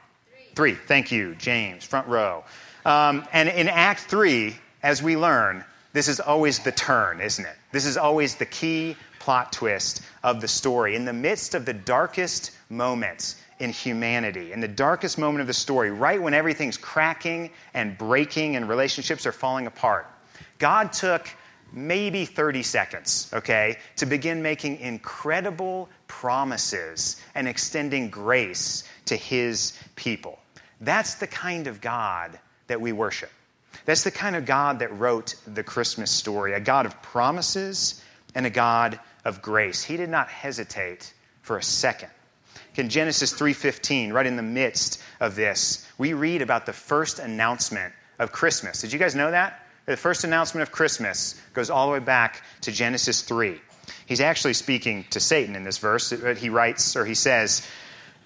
Three. 0.54 0.74
Three. 0.74 0.76
Thank 0.76 1.12
you, 1.12 1.36
James, 1.36 1.84
front 1.84 2.08
row. 2.08 2.46
Um, 2.86 3.26
and 3.34 3.50
in 3.50 3.68
Act 3.68 4.02
3, 4.02 4.56
as 4.82 5.04
we 5.04 5.18
learn, 5.18 5.66
this 5.94 6.08
is 6.08 6.20
always 6.22 6.60
the 6.60 6.72
turn, 6.72 7.20
isn't 7.20 7.44
it? 7.44 7.56
This 7.72 7.86
is 7.86 7.98
always 7.98 8.36
the 8.36 8.46
key 8.46 8.96
plot 9.22 9.54
twist 9.54 10.02
of 10.24 10.42
the 10.42 10.48
story. 10.48 10.96
In 10.96 11.06
the 11.06 11.14
midst 11.14 11.54
of 11.54 11.64
the 11.64 11.74
darkest 11.74 12.58
moments 12.70 13.36
in 13.60 13.70
humanity, 13.70 14.52
in 14.52 14.60
the 14.60 14.68
darkest 14.68 15.20
moment 15.20 15.42
of 15.42 15.48
the 15.48 15.54
story, 15.54 15.92
right 15.92 16.20
when 16.20 16.34
everything's 16.34 16.76
cracking 16.76 17.52
and 17.76 17.96
breaking 18.00 18.56
and 18.56 18.68
relationships 18.68 19.28
are 19.28 19.32
falling 19.32 19.68
apart, 19.68 20.08
God 20.58 20.92
took 20.92 21.30
maybe 21.72 22.26
30 22.26 22.64
seconds, 22.64 23.30
okay, 23.32 23.78
to 23.98 24.08
begin 24.08 24.42
making 24.42 24.80
incredible 24.80 25.88
promises 26.08 27.22
and 27.36 27.48
extending 27.48 28.10
grace 28.10 28.86
to 29.06 29.16
his 29.16 29.78
people. 29.96 30.40
That's 30.82 31.14
the 31.14 31.28
kind 31.28 31.68
of 31.68 31.80
God 31.80 32.40
that 32.66 32.82
we 32.82 32.92
worship. 32.92 33.30
That's 33.86 34.04
the 34.04 34.10
kind 34.10 34.36
of 34.36 34.46
God 34.46 34.80
that 34.80 34.92
wrote 34.98 35.36
the 35.46 35.64
Christmas 35.64 36.10
story, 36.10 36.54
a 36.54 36.60
God 36.60 36.88
of 36.88 37.00
promises 37.04 38.04
and 38.34 38.46
a 38.46 38.50
God 38.50 39.00
of 39.26 39.42
grace. 39.42 39.84
He 39.84 39.98
did 39.98 40.10
not 40.10 40.28
hesitate 40.28 41.14
for 41.42 41.58
a 41.58 41.64
second. 41.64 42.10
In 42.76 42.90
Genesis 42.90 43.34
3:15, 43.34 44.14
right 44.14 44.26
in 44.26 44.38
the 44.38 44.44
midst 44.44 45.02
of 45.20 45.36
this, 45.36 45.86
we 45.98 46.14
read 46.14 46.42
about 46.42 46.66
the 46.66 46.74
first 46.74 47.20
announcement 47.20 47.94
of 48.20 48.32
Christmas. 48.32 48.82
Did 48.82 48.94
you 48.94 49.00
guys 49.00 49.16
know 49.16 49.32
that? 49.32 49.60
The 49.86 49.98
first 49.98 50.24
announcement 50.24 50.62
of 50.62 50.72
Christmas 50.72 51.36
goes 51.54 51.70
all 51.70 51.88
the 51.88 51.94
way 51.94 52.00
back 52.00 52.44
to 52.62 52.72
Genesis 52.72 53.24
3. 53.24 53.60
He's 54.06 54.22
actually 54.22 54.54
speaking 54.54 55.06
to 55.10 55.20
Satan 55.20 55.56
in 55.56 55.64
this 55.64 55.80
verse. 55.80 56.12
He 56.38 56.50
writes, 56.50 56.96
or 56.96 57.04
he 57.04 57.16
says, 57.16 57.68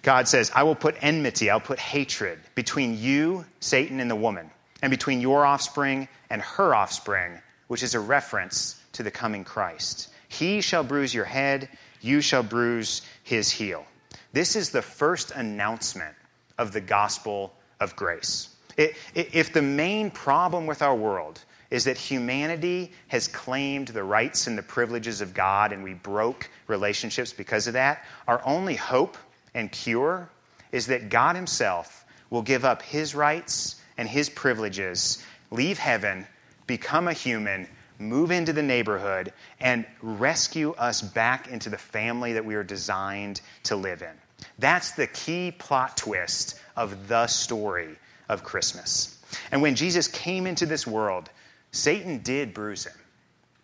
God 0.04 0.28
says, 0.28 0.52
I 0.54 0.64
will 0.64 0.76
put 0.76 0.96
enmity, 1.02 1.50
I'll 1.50 1.60
put 1.60 1.80
hatred 1.80 2.40
between 2.54 3.00
you, 3.00 3.46
Satan, 3.62 4.00
and 4.00 4.12
the 4.12 4.16
woman, 4.16 4.52
and 4.82 4.92
between 4.92 5.22
your 5.22 5.46
offspring 5.46 6.08
and 6.30 6.42
her 6.42 6.76
offspring, 6.76 7.42
which 7.68 7.82
is 7.82 7.96
a 7.96 8.00
reference 8.00 8.80
to 8.94 9.04
the 9.04 9.12
coming 9.12 9.44
Christ. 9.44 10.10
He 10.28 10.62
shall 10.62 10.84
bruise 10.84 11.14
your 11.14 11.26
head, 11.26 11.70
you 12.02 12.22
shall 12.22 12.44
bruise 12.44 13.02
his 13.24 13.50
heel. 13.50 13.86
This 14.34 14.56
is 14.56 14.70
the 14.70 14.82
first 14.82 15.32
announcement 15.32 16.16
of 16.58 16.72
the 16.72 16.82
gospel 16.82 17.54
of 17.80 17.96
grace. 17.96 18.50
if 18.78 19.54
the 19.54 19.62
main 19.62 20.12
problem 20.12 20.68
with 20.68 20.82
our 20.82 20.96
world 20.96 21.42
is 21.72 21.86
that 21.86 21.98
humanity 21.98 22.92
has 23.08 23.28
claimed 23.28 23.88
the 23.90 24.04
rights 24.04 24.48
and 24.48 24.58
the 24.58 24.64
privileges 24.64 25.22
of 25.22 25.34
God 25.34 25.72
and 25.72 25.84
we 25.84 25.94
broke 25.94 26.50
relationships 26.68 27.34
because 27.34 27.68
of 27.68 27.74
that, 27.74 28.06
our 28.28 28.42
only 28.46 28.76
hope 28.76 29.18
and 29.54 29.72
cure 29.72 30.30
is 30.72 30.88
that 30.88 31.10
God 31.10 31.36
Himself 31.36 32.06
will 32.30 32.42
give 32.42 32.66
up 32.66 32.82
His 32.82 33.16
rights 33.16 33.82
and 33.98 34.08
His 34.08 34.30
privileges, 34.30 35.24
leave 35.52 35.80
heaven, 35.80 36.28
become 36.68 37.08
a 37.08 37.14
human, 37.14 37.68
move 38.00 38.32
into 38.32 38.54
the 38.54 38.64
neighborhood, 38.64 39.34
and 39.60 39.86
rescue 40.02 40.72
us 40.72 41.02
back 41.02 41.48
into 41.48 41.70
the 41.70 41.78
family 41.78 42.34
that 42.34 42.46
we 42.46 42.56
are 42.56 42.64
designed 42.64 43.42
to 43.64 43.76
live 43.76 44.02
in. 44.02 44.48
That's 44.60 44.92
the 44.92 45.08
key 45.08 45.52
plot 45.52 45.98
twist 45.98 46.60
of 46.76 47.08
the 47.08 47.28
story 47.28 47.96
of 48.30 48.44
Christmas. 48.44 49.18
And 49.52 49.62
when 49.62 49.76
Jesus 49.76 50.08
came 50.08 50.48
into 50.48 50.66
this 50.66 50.86
world, 50.86 51.30
Satan 51.72 52.20
did 52.20 52.54
bruise 52.54 52.86
him. 52.86 52.98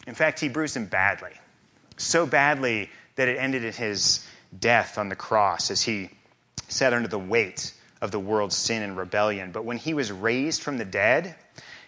In 0.07 0.15
fact, 0.15 0.39
he 0.39 0.49
bruised 0.49 0.75
him 0.75 0.85
badly. 0.85 1.33
So 1.97 2.25
badly 2.25 2.89
that 3.15 3.27
it 3.27 3.37
ended 3.37 3.63
in 3.63 3.73
his 3.73 4.25
death 4.59 4.97
on 4.97 5.09
the 5.09 5.15
cross 5.15 5.71
as 5.71 5.81
he 5.81 6.09
sat 6.67 6.93
under 6.93 7.07
the 7.07 7.19
weight 7.19 7.73
of 8.01 8.11
the 8.11 8.19
world's 8.19 8.55
sin 8.55 8.81
and 8.81 8.97
rebellion. 8.97 9.51
But 9.51 9.65
when 9.65 9.77
he 9.77 9.93
was 9.93 10.11
raised 10.11 10.61
from 10.61 10.77
the 10.77 10.85
dead, 10.85 11.35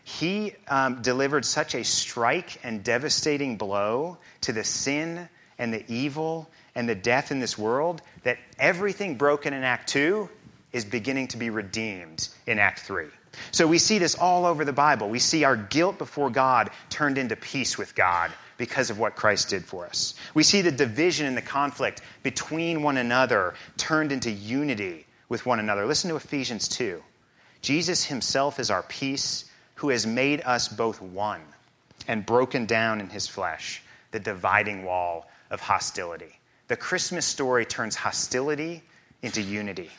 he 0.03 0.53
um, 0.67 1.01
delivered 1.01 1.45
such 1.45 1.75
a 1.75 1.83
strike 1.83 2.59
and 2.63 2.83
devastating 2.83 3.57
blow 3.57 4.17
to 4.41 4.51
the 4.51 4.63
sin 4.63 5.29
and 5.57 5.73
the 5.73 5.83
evil 5.87 6.49
and 6.75 6.89
the 6.89 6.95
death 6.95 7.31
in 7.31 7.39
this 7.39 7.57
world 7.57 8.01
that 8.23 8.37
everything 8.59 9.15
broken 9.15 9.53
in 9.53 9.63
Act 9.63 9.87
2 9.89 10.29
is 10.73 10.83
beginning 10.83 11.27
to 11.29 11.37
be 11.37 11.49
redeemed 11.49 12.27
in 12.47 12.59
Act 12.59 12.79
3. 12.79 13.05
So 13.51 13.65
we 13.65 13.77
see 13.77 13.97
this 13.97 14.15
all 14.15 14.45
over 14.45 14.65
the 14.65 14.73
Bible. 14.73 15.09
We 15.09 15.19
see 15.19 15.43
our 15.43 15.55
guilt 15.55 15.97
before 15.97 16.29
God 16.29 16.69
turned 16.89 17.17
into 17.17 17.35
peace 17.35 17.77
with 17.77 17.95
God 17.95 18.31
because 18.57 18.89
of 18.89 18.99
what 18.99 19.15
Christ 19.15 19.49
did 19.49 19.65
for 19.65 19.85
us. 19.85 20.15
We 20.33 20.43
see 20.43 20.61
the 20.61 20.71
division 20.71 21.25
and 21.25 21.35
the 21.35 21.41
conflict 21.41 22.01
between 22.21 22.83
one 22.83 22.97
another 22.97 23.55
turned 23.77 24.11
into 24.11 24.31
unity 24.31 25.05
with 25.29 25.45
one 25.45 25.59
another. 25.59 25.85
Listen 25.85 26.09
to 26.09 26.15
Ephesians 26.15 26.67
2. 26.67 27.01
Jesus 27.61 28.03
himself 28.03 28.59
is 28.59 28.69
our 28.69 28.83
peace, 28.83 29.45
who 29.75 29.89
has 29.89 30.05
made 30.05 30.41
us 30.41 30.67
both 30.67 31.01
one 31.01 31.41
and 32.07 32.25
broken 32.25 32.65
down 32.65 32.99
in 32.99 33.09
his 33.09 33.27
flesh 33.27 33.81
the 34.11 34.19
dividing 34.19 34.83
wall 34.83 35.27
of 35.49 35.59
hostility. 35.59 36.39
The 36.67 36.75
Christmas 36.75 37.25
story 37.25 37.65
turns 37.65 37.95
hostility 37.95 38.83
into 39.21 39.41
unity. 39.41 39.89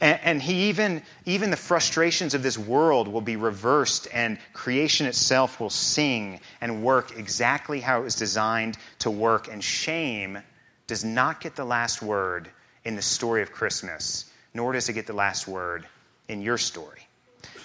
And, 0.00 0.20
and, 0.22 0.42
he 0.42 0.68
even, 0.68 1.02
even 1.24 1.50
the 1.50 1.56
frustrations 1.56 2.34
of 2.34 2.42
this 2.42 2.58
world 2.58 3.08
will 3.08 3.22
be 3.22 3.36
reversed, 3.36 4.06
and 4.12 4.38
creation 4.52 5.06
itself 5.06 5.60
will 5.60 5.70
sing 5.70 6.40
and 6.60 6.82
work 6.82 7.16
exactly 7.16 7.80
how 7.80 8.00
it 8.00 8.04
was 8.04 8.14
designed 8.14 8.76
to 8.98 9.10
work. 9.10 9.48
And 9.48 9.64
shame 9.64 10.38
does 10.86 11.04
not 11.04 11.40
get 11.40 11.56
the 11.56 11.64
last 11.64 12.02
word 12.02 12.50
in 12.84 12.96
the 12.96 13.02
story 13.02 13.42
of 13.42 13.52
Christmas, 13.52 14.30
nor 14.52 14.72
does 14.72 14.88
it 14.88 14.92
get 14.92 15.06
the 15.06 15.12
last 15.14 15.48
word 15.48 15.86
in 16.28 16.42
your 16.42 16.58
story. 16.58 17.06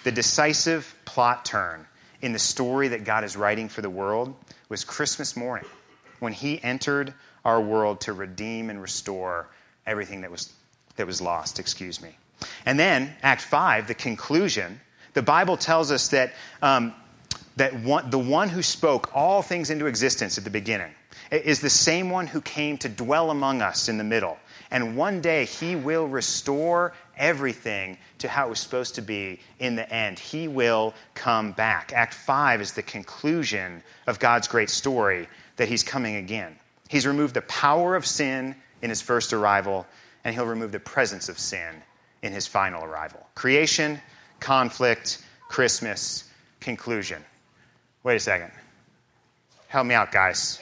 The 0.03 0.11
decisive 0.11 0.93
plot 1.05 1.45
turn 1.45 1.85
in 2.21 2.33
the 2.33 2.39
story 2.39 2.87
that 2.89 3.03
God 3.03 3.23
is 3.23 3.35
writing 3.35 3.69
for 3.69 3.81
the 3.81 3.89
world 3.89 4.33
was 4.69 4.83
Christmas 4.83 5.35
morning 5.35 5.69
when 6.19 6.33
he 6.33 6.61
entered 6.63 7.13
our 7.45 7.61
world 7.61 8.01
to 8.01 8.13
redeem 8.13 8.69
and 8.69 8.81
restore 8.81 9.47
everything 9.85 10.21
that 10.21 10.31
was 10.31 10.53
that 10.97 11.07
was 11.07 11.21
lost, 11.21 11.59
excuse 11.59 12.01
me. 12.01 12.09
And 12.65 12.77
then, 12.77 13.15
Act 13.23 13.41
5, 13.41 13.87
the 13.87 13.93
conclusion, 13.93 14.79
the 15.13 15.21
Bible 15.21 15.57
tells 15.57 15.91
us 15.91 16.09
that, 16.09 16.33
um, 16.61 16.93
that 17.55 17.73
one, 17.79 18.09
the 18.09 18.19
one 18.19 18.49
who 18.49 18.61
spoke 18.61 19.15
all 19.15 19.41
things 19.41 19.69
into 19.69 19.85
existence 19.85 20.37
at 20.37 20.43
the 20.43 20.49
beginning 20.49 20.93
is 21.31 21.61
the 21.61 21.69
same 21.69 22.09
one 22.09 22.27
who 22.27 22.41
came 22.41 22.77
to 22.79 22.89
dwell 22.89 23.31
among 23.31 23.61
us 23.61 23.89
in 23.89 23.97
the 23.97 24.03
middle. 24.03 24.37
And 24.71 24.97
one 24.97 25.21
day 25.21 25.45
he 25.45 25.75
will 25.75 26.07
restore 26.07 26.93
everything 27.15 27.97
to 28.19 28.27
how 28.27 28.47
it 28.47 28.49
was 28.49 28.59
supposed 28.59 28.95
to 28.95 29.01
be 29.01 29.39
in 29.59 29.75
the 29.75 29.91
end. 29.91 30.19
He 30.19 30.47
will 30.47 30.93
come 31.13 31.51
back. 31.51 31.93
Act 31.93 32.13
5 32.13 32.61
is 32.61 32.73
the 32.73 32.81
conclusion 32.81 33.81
of 34.07 34.19
God's 34.19 34.47
great 34.47 34.69
story 34.69 35.27
that 35.55 35.67
he's 35.67 35.83
coming 35.83 36.17
again. 36.17 36.55
He's 36.89 37.05
removed 37.05 37.33
the 37.33 37.41
power 37.43 37.95
of 37.95 38.05
sin 38.05 38.55
in 38.81 38.89
his 38.89 39.01
first 39.01 39.33
arrival, 39.33 39.85
and 40.23 40.35
he'll 40.35 40.45
remove 40.45 40.71
the 40.71 40.79
presence 40.79 41.29
of 41.29 41.39
sin 41.39 41.81
in 42.21 42.33
his 42.33 42.47
final 42.47 42.83
arrival. 42.83 43.25
Creation, 43.35 43.99
conflict, 44.39 45.23
Christmas, 45.49 46.25
conclusion. 46.59 47.23
Wait 48.03 48.15
a 48.15 48.19
second. 48.19 48.51
Help 49.67 49.85
me 49.85 49.95
out, 49.95 50.11
guys. 50.11 50.59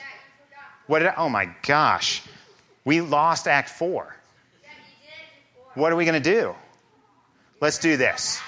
What 0.88 1.00
did 1.00 1.10
I, 1.10 1.16
oh 1.18 1.30
my 1.30 1.50
gosh. 1.64 2.24
We 2.86 3.02
lost 3.02 3.48
Act 3.48 3.70
4. 3.70 4.16
What 5.74 5.92
are 5.92 5.96
we 5.98 6.06
going 6.06 6.22
to 6.22 6.32
do? 6.32 6.56
Let's 7.60 7.80
do 7.80 7.98
this. 7.98 8.40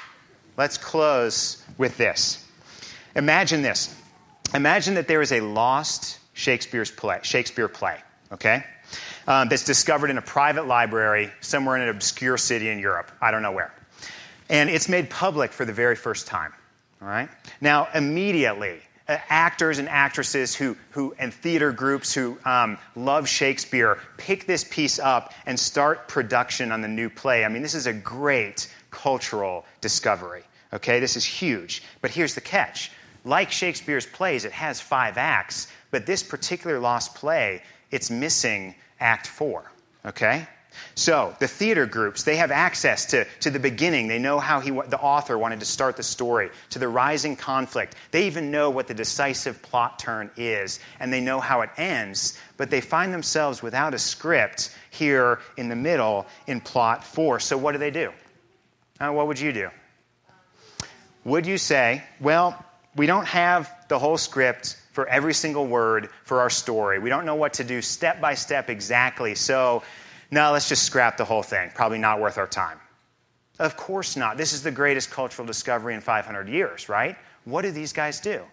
Let's 0.56 0.78
close 0.78 1.62
with 1.78 1.98
this. 1.98 2.46
Imagine 3.16 3.62
this. 3.62 3.94
Imagine 4.54 4.94
that 4.94 5.08
there 5.08 5.22
is 5.22 5.34
a 5.34 5.42
lost 5.42 6.20
Shakespeare's 6.34 6.92
play, 6.92 7.20
Shakespeare 7.24 7.68
play, 7.68 7.98
okay? 8.32 8.64
um, 9.28 9.50
that's 9.50 9.64
discovered 9.64 10.10
in 10.10 10.18
a 10.18 10.22
private 10.22 10.66
library 10.68 11.32
somewhere 11.42 11.76
in 11.76 11.84
an 11.84 11.90
obscure 11.90 12.38
city 12.38 12.70
in 12.70 12.80
Europe. 12.80 13.12
I 13.22 13.32
don't 13.32 13.42
know 13.42 13.52
where. 13.52 13.74
And 14.50 14.70
it's 14.70 14.88
made 14.88 15.10
public 15.10 15.52
for 15.52 15.66
the 15.66 15.74
very 15.74 15.96
first 15.96 16.28
time. 16.28 16.54
All 17.02 17.08
right? 17.08 17.30
Now, 17.60 17.90
immediately, 17.94 18.80
actors 19.08 19.80
and 19.80 19.88
actresses 19.88 20.56
who, 20.56 20.76
who 20.92 21.16
and 21.18 21.34
theater 21.34 21.72
groups 21.72 22.14
who 22.14 22.38
um, 22.46 22.78
love 22.96 23.28
Shakespeare 23.28 24.00
pick 24.18 24.46
this 24.46 24.64
piece 24.64 25.00
up 25.00 25.34
and 25.46 25.60
start 25.60 26.08
production 26.08 26.72
on 26.72 26.82
the 26.82 26.88
new 26.88 27.10
play. 27.10 27.46
I 27.46 27.50
mean, 27.50 27.62
this 27.62 27.76
is 27.76 27.88
a 27.88 27.94
great 27.94 28.72
cultural 28.92 29.66
discovery. 29.82 30.44
Okay, 30.74 31.00
this 31.00 31.16
is 31.16 31.24
huge. 31.24 31.84
But 32.02 32.12
here's 32.12 32.36
the 32.36 32.42
catch 32.42 32.92
like 33.26 33.52
Shakespeare's 33.52 34.06
plays, 34.06 34.46
it 34.46 34.54
has 34.54 34.80
five 34.80 35.18
acts, 35.18 35.68
but 35.92 36.06
this 36.06 36.24
particular 36.24 36.80
lost 36.80 37.14
play, 37.14 37.62
it's 37.92 38.10
missing 38.10 38.74
act 39.00 39.28
four. 39.28 39.70
Okay? 40.06 40.48
So, 40.96 41.36
the 41.40 41.48
theater 41.48 41.86
groups, 41.86 42.24
they 42.24 42.38
have 42.38 42.52
access 42.52 43.06
to, 43.08 43.26
to 43.42 43.50
the 43.50 43.60
beginning. 43.60 44.08
They 44.08 44.20
know 44.20 44.40
how 44.40 44.60
he, 44.60 44.72
the 44.72 45.00
author 45.00 45.38
wanted 45.38 45.60
to 45.60 45.66
start 45.66 45.98
the 45.98 46.04
story, 46.04 46.50
to 46.72 46.80
the 46.80 46.88
rising 46.88 47.36
conflict. 47.36 47.96
They 48.12 48.28
even 48.28 48.52
know 48.52 48.70
what 48.70 48.88
the 48.88 48.94
decisive 48.94 49.62
plot 49.62 50.00
turn 50.00 50.32
is, 50.38 50.80
and 51.00 51.12
they 51.12 51.22
know 51.22 51.40
how 51.40 51.62
it 51.62 51.70
ends. 51.78 52.38
But 52.58 52.70
they 52.70 52.82
find 52.82 53.14
themselves 53.14 53.62
without 53.62 53.94
a 53.94 54.00
script 54.00 54.76
here 54.90 55.40
in 55.58 55.70
the 55.70 55.76
middle 55.76 56.26
in 56.48 56.62
plot 56.62 57.04
four. 57.04 57.40
So, 57.40 57.58
what 57.58 57.74
do 57.74 57.78
they 57.78 57.92
do? 57.92 58.12
Uh, 59.00 59.12
what 59.12 59.28
would 59.28 59.40
you 59.40 59.54
do? 59.54 59.70
Would 61.24 61.46
you 61.46 61.58
say, 61.58 62.04
well, 62.20 62.64
we 62.96 63.06
don't 63.06 63.28
have 63.28 63.72
the 63.90 64.00
whole 64.00 64.18
script 64.18 64.78
for 64.98 65.08
every 65.08 65.34
single 65.34 65.68
word 65.68 66.10
for 66.24 66.42
our 66.42 66.50
story. 66.50 66.98
We 66.98 67.10
don't 67.10 67.26
know 67.26 67.36
what 67.36 67.54
to 67.54 67.64
do 67.64 67.84
step 67.84 68.20
by 68.20 68.34
step 68.34 68.70
exactly. 68.70 69.36
So, 69.36 69.84
no, 70.32 70.52
let's 70.52 70.70
just 70.70 70.84
scrap 70.84 71.18
the 71.18 71.26
whole 71.26 71.44
thing. 71.44 71.72
Probably 71.74 72.00
not 72.00 72.20
worth 72.20 72.38
our 72.38 72.48
time. 72.48 72.80
Of 73.60 73.76
course 73.76 74.16
not. 74.16 74.38
This 74.38 74.54
is 74.54 74.62
the 74.62 74.72
greatest 74.72 75.10
cultural 75.10 75.46
discovery 75.46 75.96
in 75.96 76.02
500 76.02 76.48
years, 76.48 76.90
right? 76.90 77.16
What 77.46 77.64
do 77.64 77.72
these 77.72 77.94
guys 77.94 78.20
do? 78.20 78.44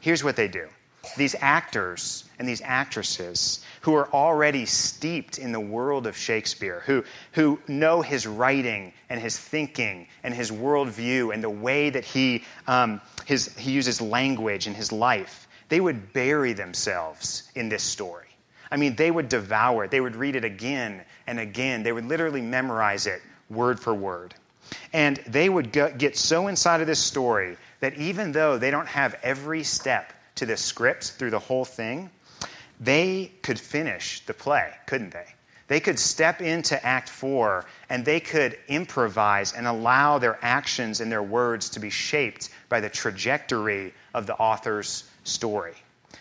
Here's 0.00 0.24
what 0.24 0.36
they 0.36 0.48
do 0.48 0.68
these 1.16 1.36
actors 1.40 2.24
and 2.38 2.48
these 2.48 2.62
actresses 2.62 3.62
who 3.82 3.94
are 3.94 4.12
already 4.12 4.64
steeped 4.64 5.38
in 5.38 5.52
the 5.52 5.60
world 5.60 6.06
of 6.06 6.16
Shakespeare, 6.16 6.82
who, 6.86 7.04
who 7.32 7.60
know 7.68 8.00
his 8.00 8.26
writing 8.26 8.92
and 9.10 9.20
his 9.20 9.38
thinking 9.38 10.08
and 10.22 10.32
his 10.32 10.50
worldview 10.50 11.32
and 11.32 11.42
the 11.44 11.50
way 11.50 11.90
that 11.90 12.04
he, 12.04 12.42
um, 12.66 13.02
his, 13.26 13.54
he 13.56 13.70
uses 13.70 14.00
language 14.00 14.66
in 14.66 14.74
his 14.74 14.92
life, 14.92 15.46
they 15.68 15.80
would 15.80 16.12
bury 16.12 16.54
themselves 16.54 17.50
in 17.54 17.68
this 17.68 17.82
story. 17.82 18.33
I 18.70 18.76
mean, 18.76 18.96
they 18.96 19.10
would 19.10 19.28
devour 19.28 19.84
it. 19.84 19.90
They 19.90 20.00
would 20.00 20.16
read 20.16 20.36
it 20.36 20.44
again 20.44 21.04
and 21.26 21.38
again. 21.38 21.82
They 21.82 21.92
would 21.92 22.06
literally 22.06 22.40
memorize 22.40 23.06
it 23.06 23.22
word 23.50 23.78
for 23.78 23.94
word. 23.94 24.34
And 24.92 25.18
they 25.26 25.48
would 25.48 25.72
get 25.72 26.16
so 26.16 26.48
inside 26.48 26.80
of 26.80 26.86
this 26.86 26.98
story 26.98 27.56
that 27.80 27.94
even 27.98 28.32
though 28.32 28.58
they 28.58 28.70
don't 28.70 28.88
have 28.88 29.16
every 29.22 29.62
step 29.62 30.12
to 30.36 30.46
the 30.46 30.56
script 30.56 31.12
through 31.18 31.30
the 31.30 31.38
whole 31.38 31.64
thing, 31.64 32.10
they 32.80 33.30
could 33.42 33.58
finish 33.58 34.20
the 34.26 34.34
play, 34.34 34.72
couldn't 34.86 35.12
they? 35.12 35.26
They 35.66 35.80
could 35.80 35.98
step 35.98 36.42
into 36.42 36.84
Act 36.84 37.08
Four 37.08 37.64
and 37.88 38.04
they 38.04 38.20
could 38.20 38.58
improvise 38.68 39.52
and 39.52 39.66
allow 39.66 40.18
their 40.18 40.38
actions 40.42 41.00
and 41.00 41.10
their 41.10 41.22
words 41.22 41.70
to 41.70 41.80
be 41.80 41.90
shaped 41.90 42.50
by 42.68 42.80
the 42.80 42.90
trajectory 42.90 43.94
of 44.12 44.26
the 44.26 44.36
author's 44.36 45.04
story. 45.24 45.74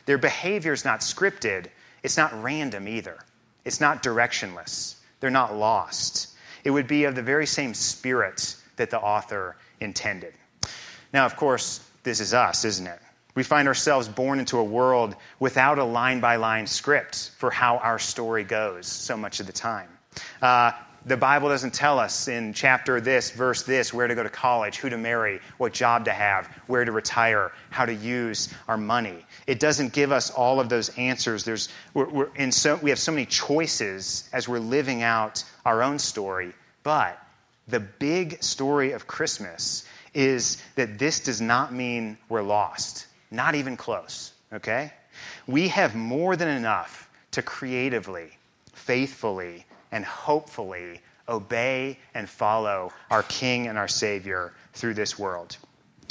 Their 0.05 0.17
behavior 0.17 0.73
is 0.73 0.85
not 0.85 1.01
scripted, 1.01 1.67
it's 2.03 2.17
not 2.17 2.43
random 2.43 2.87
either. 2.87 3.17
It's 3.65 3.79
not 3.79 4.03
directionless. 4.03 4.95
They're 5.19 5.29
not 5.29 5.55
lost. 5.55 6.35
It 6.63 6.71
would 6.71 6.87
be 6.87 7.05
of 7.05 7.15
the 7.15 7.21
very 7.21 7.47
same 7.47 7.73
spirit 7.73 8.55
that 8.75 8.89
the 8.89 8.99
author 8.99 9.55
intended. 9.79 10.33
Now, 11.13 11.25
of 11.25 11.35
course, 11.35 11.79
this 12.03 12.19
is 12.19 12.33
us, 12.33 12.65
isn't 12.65 12.87
it? 12.87 12.99
We 13.35 13.43
find 13.43 13.67
ourselves 13.67 14.07
born 14.07 14.39
into 14.39 14.57
a 14.59 14.63
world 14.63 15.15
without 15.39 15.79
a 15.79 15.83
line 15.83 16.19
by 16.19 16.35
line 16.35 16.67
script 16.67 17.31
for 17.37 17.49
how 17.49 17.77
our 17.77 17.97
story 17.97 18.43
goes 18.43 18.85
so 18.85 19.17
much 19.17 19.39
of 19.39 19.47
the 19.47 19.53
time. 19.53 19.89
Uh, 20.41 20.71
the 21.05 21.17
Bible 21.17 21.49
doesn't 21.49 21.73
tell 21.73 21.99
us 21.99 22.27
in 22.27 22.53
chapter 22.53 23.01
this, 23.01 23.31
verse 23.31 23.63
this, 23.63 23.93
where 23.93 24.07
to 24.07 24.15
go 24.15 24.23
to 24.23 24.29
college, 24.29 24.77
who 24.77 24.89
to 24.89 24.97
marry, 24.97 25.41
what 25.57 25.73
job 25.73 26.05
to 26.05 26.13
have, 26.13 26.47
where 26.67 26.85
to 26.85 26.91
retire, 26.91 27.51
how 27.71 27.85
to 27.85 27.93
use 27.93 28.53
our 28.67 28.77
money. 28.77 29.25
It 29.45 29.59
doesn't 29.59 29.91
give 29.91 30.11
us 30.11 30.31
all 30.31 30.59
of 30.59 30.69
those 30.69 30.89
answers. 30.97 31.43
There's, 31.43 31.69
we're, 31.93 32.09
we're 32.09 32.51
so, 32.51 32.77
we 32.77 32.89
have 32.89 32.99
so 32.99 33.11
many 33.11 33.25
choices 33.25 34.29
as 34.31 34.47
we're 34.47 34.59
living 34.59 35.03
out 35.03 35.43
our 35.65 35.83
own 35.83 35.99
story. 35.99 36.53
But 36.83 37.21
the 37.67 37.81
big 37.81 38.41
story 38.41 38.93
of 38.93 39.07
Christmas 39.07 39.85
is 40.13 40.61
that 40.75 40.99
this 40.99 41.19
does 41.19 41.41
not 41.41 41.73
mean 41.73 42.17
we're 42.29 42.43
lost, 42.43 43.07
not 43.31 43.55
even 43.55 43.75
close, 43.75 44.31
okay? 44.53 44.93
We 45.47 45.67
have 45.69 45.95
more 45.95 46.35
than 46.35 46.47
enough 46.47 47.09
to 47.31 47.41
creatively, 47.41 48.29
faithfully, 48.73 49.65
and 49.93 50.03
hopefully 50.03 50.99
obey 51.29 51.97
and 52.15 52.27
follow 52.27 52.91
our 53.11 53.23
King 53.23 53.67
and 53.67 53.77
our 53.77 53.87
Savior 53.87 54.51
through 54.73 54.95
this 54.95 55.17
world. 55.17 55.55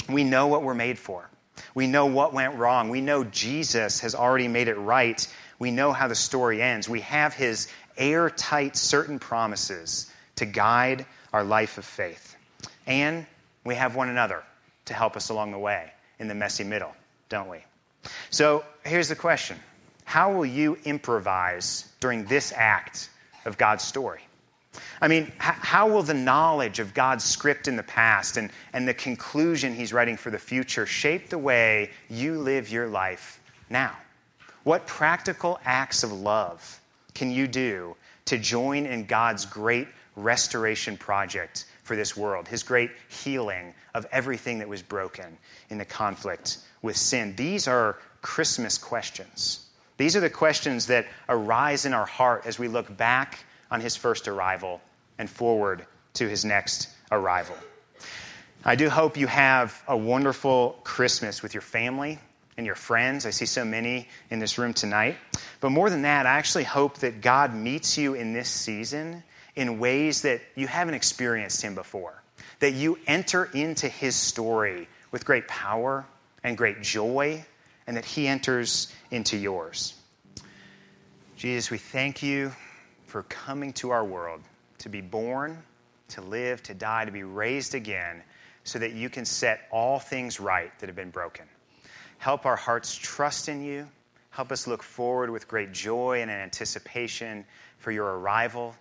We 0.09 0.23
know 0.23 0.47
what 0.47 0.63
we're 0.63 0.73
made 0.73 0.97
for. 0.97 1.29
We 1.75 1.85
know 1.85 2.05
what 2.05 2.33
went 2.33 2.55
wrong. 2.55 2.89
We 2.89 3.01
know 3.01 3.25
Jesus 3.25 3.99
has 3.99 4.15
already 4.15 4.47
made 4.47 4.69
it 4.69 4.75
right. 4.75 5.27
We 5.59 5.69
know 5.69 5.91
how 5.91 6.07
the 6.07 6.15
story 6.15 6.61
ends. 6.61 6.87
We 6.87 7.01
have 7.01 7.33
his 7.33 7.67
airtight, 7.97 8.77
certain 8.77 9.19
promises 9.19 10.09
to 10.37 10.45
guide 10.45 11.05
our 11.33 11.43
life 11.43 11.77
of 11.77 11.85
faith. 11.85 12.37
And 12.87 13.25
we 13.65 13.75
have 13.75 13.95
one 13.95 14.07
another 14.07 14.43
to 14.85 14.93
help 14.93 15.17
us 15.17 15.29
along 15.29 15.51
the 15.51 15.59
way 15.59 15.91
in 16.19 16.29
the 16.29 16.35
messy 16.35 16.63
middle, 16.63 16.95
don't 17.27 17.49
we? 17.49 17.59
So 18.29 18.63
here's 18.85 19.09
the 19.09 19.15
question 19.15 19.59
How 20.05 20.31
will 20.31 20.45
you 20.45 20.77
improvise 20.85 21.89
during 21.99 22.23
this 22.25 22.53
act 22.55 23.09
of 23.45 23.57
God's 23.57 23.83
story. 23.83 24.21
I 25.01 25.07
mean, 25.07 25.31
how 25.37 25.87
will 25.87 26.01
the 26.01 26.13
knowledge 26.13 26.79
of 26.79 26.93
God's 26.93 27.23
script 27.23 27.67
in 27.67 27.75
the 27.75 27.83
past 27.83 28.37
and, 28.37 28.49
and 28.73 28.87
the 28.87 28.93
conclusion 28.93 29.75
he's 29.75 29.93
writing 29.93 30.17
for 30.17 30.31
the 30.31 30.39
future 30.39 30.85
shape 30.85 31.29
the 31.29 31.37
way 31.37 31.91
you 32.09 32.39
live 32.39 32.71
your 32.71 32.87
life 32.87 33.39
now? 33.69 33.95
What 34.63 34.87
practical 34.87 35.59
acts 35.65 36.03
of 36.03 36.11
love 36.11 36.81
can 37.13 37.31
you 37.31 37.47
do 37.47 37.95
to 38.25 38.37
join 38.37 38.85
in 38.85 39.05
God's 39.05 39.45
great 39.45 39.87
restoration 40.15 40.97
project 40.97 41.65
for 41.83 41.95
this 41.95 42.15
world, 42.15 42.47
his 42.47 42.63
great 42.63 42.91
healing 43.09 43.73
of 43.93 44.07
everything 44.11 44.57
that 44.59 44.67
was 44.67 44.81
broken 44.81 45.37
in 45.69 45.77
the 45.77 45.85
conflict 45.85 46.59
with 46.81 46.95
sin? 46.95 47.35
These 47.35 47.67
are 47.67 47.97
Christmas 48.21 48.77
questions. 48.77 49.62
These 49.97 50.15
are 50.15 50.19
the 50.19 50.29
questions 50.29 50.87
that 50.87 51.05
arise 51.29 51.85
in 51.85 51.93
our 51.93 52.05
heart 52.05 52.45
as 52.45 52.57
we 52.57 52.67
look 52.67 52.95
back 52.97 53.45
on 53.69 53.81
his 53.81 53.95
first 53.95 54.27
arrival 54.27 54.81
and 55.17 55.29
forward 55.29 55.85
to 56.15 56.27
his 56.27 56.43
next 56.43 56.89
arrival. 57.11 57.55
I 58.65 58.75
do 58.75 58.89
hope 58.89 59.17
you 59.17 59.27
have 59.27 59.83
a 59.87 59.97
wonderful 59.97 60.79
Christmas 60.83 61.43
with 61.43 61.53
your 61.53 61.61
family 61.61 62.19
and 62.57 62.65
your 62.65 62.75
friends. 62.75 63.25
I 63.25 63.31
see 63.31 63.45
so 63.45 63.65
many 63.65 64.07
in 64.29 64.39
this 64.39 64.57
room 64.57 64.73
tonight. 64.73 65.17
But 65.59 65.71
more 65.71 65.89
than 65.89 66.03
that, 66.03 66.25
I 66.25 66.37
actually 66.37 66.63
hope 66.63 66.97
that 66.99 67.21
God 67.21 67.53
meets 67.53 67.97
you 67.97 68.13
in 68.13 68.33
this 68.33 68.49
season 68.49 69.23
in 69.55 69.79
ways 69.79 70.21
that 70.21 70.41
you 70.55 70.67
haven't 70.67 70.93
experienced 70.93 71.61
Him 71.61 71.75
before. 71.75 72.21
That 72.59 72.73
you 72.73 72.97
enter 73.07 73.45
into 73.53 73.87
His 73.87 74.15
story 74.15 74.87
with 75.11 75.25
great 75.25 75.47
power 75.47 76.05
and 76.43 76.57
great 76.57 76.81
joy 76.81 77.45
and 77.87 77.97
that 77.97 78.05
He 78.05 78.27
enters 78.27 78.93
into 79.11 79.37
yours. 79.37 79.95
Jesus, 81.37 81.69
we 81.69 81.77
thank 81.77 82.23
you 82.23 82.51
for 83.05 83.23
coming 83.23 83.73
to 83.73 83.91
our 83.91 84.05
world 84.05 84.41
to 84.79 84.89
be 84.89 85.01
born, 85.01 85.61
to 86.09 86.21
live, 86.21 86.63
to 86.63 86.73
die, 86.73 87.05
to 87.05 87.11
be 87.11 87.23
raised 87.23 87.75
again, 87.75 88.23
so 88.63 88.79
that 88.79 88.93
you 88.93 89.09
can 89.09 89.25
set 89.25 89.67
all 89.71 89.99
things 89.99 90.39
right 90.39 90.71
that 90.79 90.87
have 90.87 90.95
been 90.95 91.09
broken. 91.09 91.45
Help 92.17 92.45
our 92.45 92.55
hearts 92.55 92.95
trust 92.95 93.49
in 93.49 93.63
you. 93.63 93.87
Help 94.29 94.51
us 94.51 94.65
look 94.65 94.81
forward 94.81 95.29
with 95.29 95.47
great 95.47 95.73
joy 95.73 96.21
and 96.21 96.31
anticipation 96.31 97.45
for 97.77 97.91
your 97.91 98.17
arrival. 98.17 98.73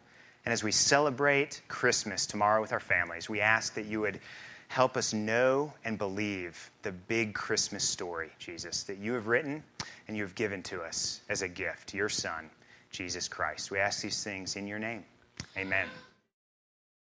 And 0.44 0.52
as 0.52 0.62
we 0.62 0.72
celebrate 0.72 1.60
Christmas 1.68 2.26
tomorrow 2.26 2.60
with 2.60 2.72
our 2.72 2.80
families, 2.80 3.28
we 3.28 3.40
ask 3.40 3.74
that 3.74 3.86
you 3.86 4.00
would 4.00 4.20
Help 4.72 4.96
us 4.96 5.12
know 5.12 5.70
and 5.84 5.98
believe 5.98 6.70
the 6.80 6.92
big 6.92 7.34
Christmas 7.34 7.84
story, 7.84 8.30
Jesus, 8.38 8.84
that 8.84 8.96
you 8.96 9.12
have 9.12 9.26
written 9.26 9.62
and 10.08 10.16
you 10.16 10.22
have 10.22 10.34
given 10.34 10.62
to 10.62 10.80
us 10.80 11.20
as 11.28 11.42
a 11.42 11.48
gift, 11.48 11.92
your 11.92 12.08
Son, 12.08 12.48
Jesus 12.90 13.28
Christ. 13.28 13.70
We 13.70 13.78
ask 13.78 14.00
these 14.00 14.24
things 14.24 14.56
in 14.56 14.66
your 14.66 14.78
name. 14.78 15.04
Amen. 15.58 15.88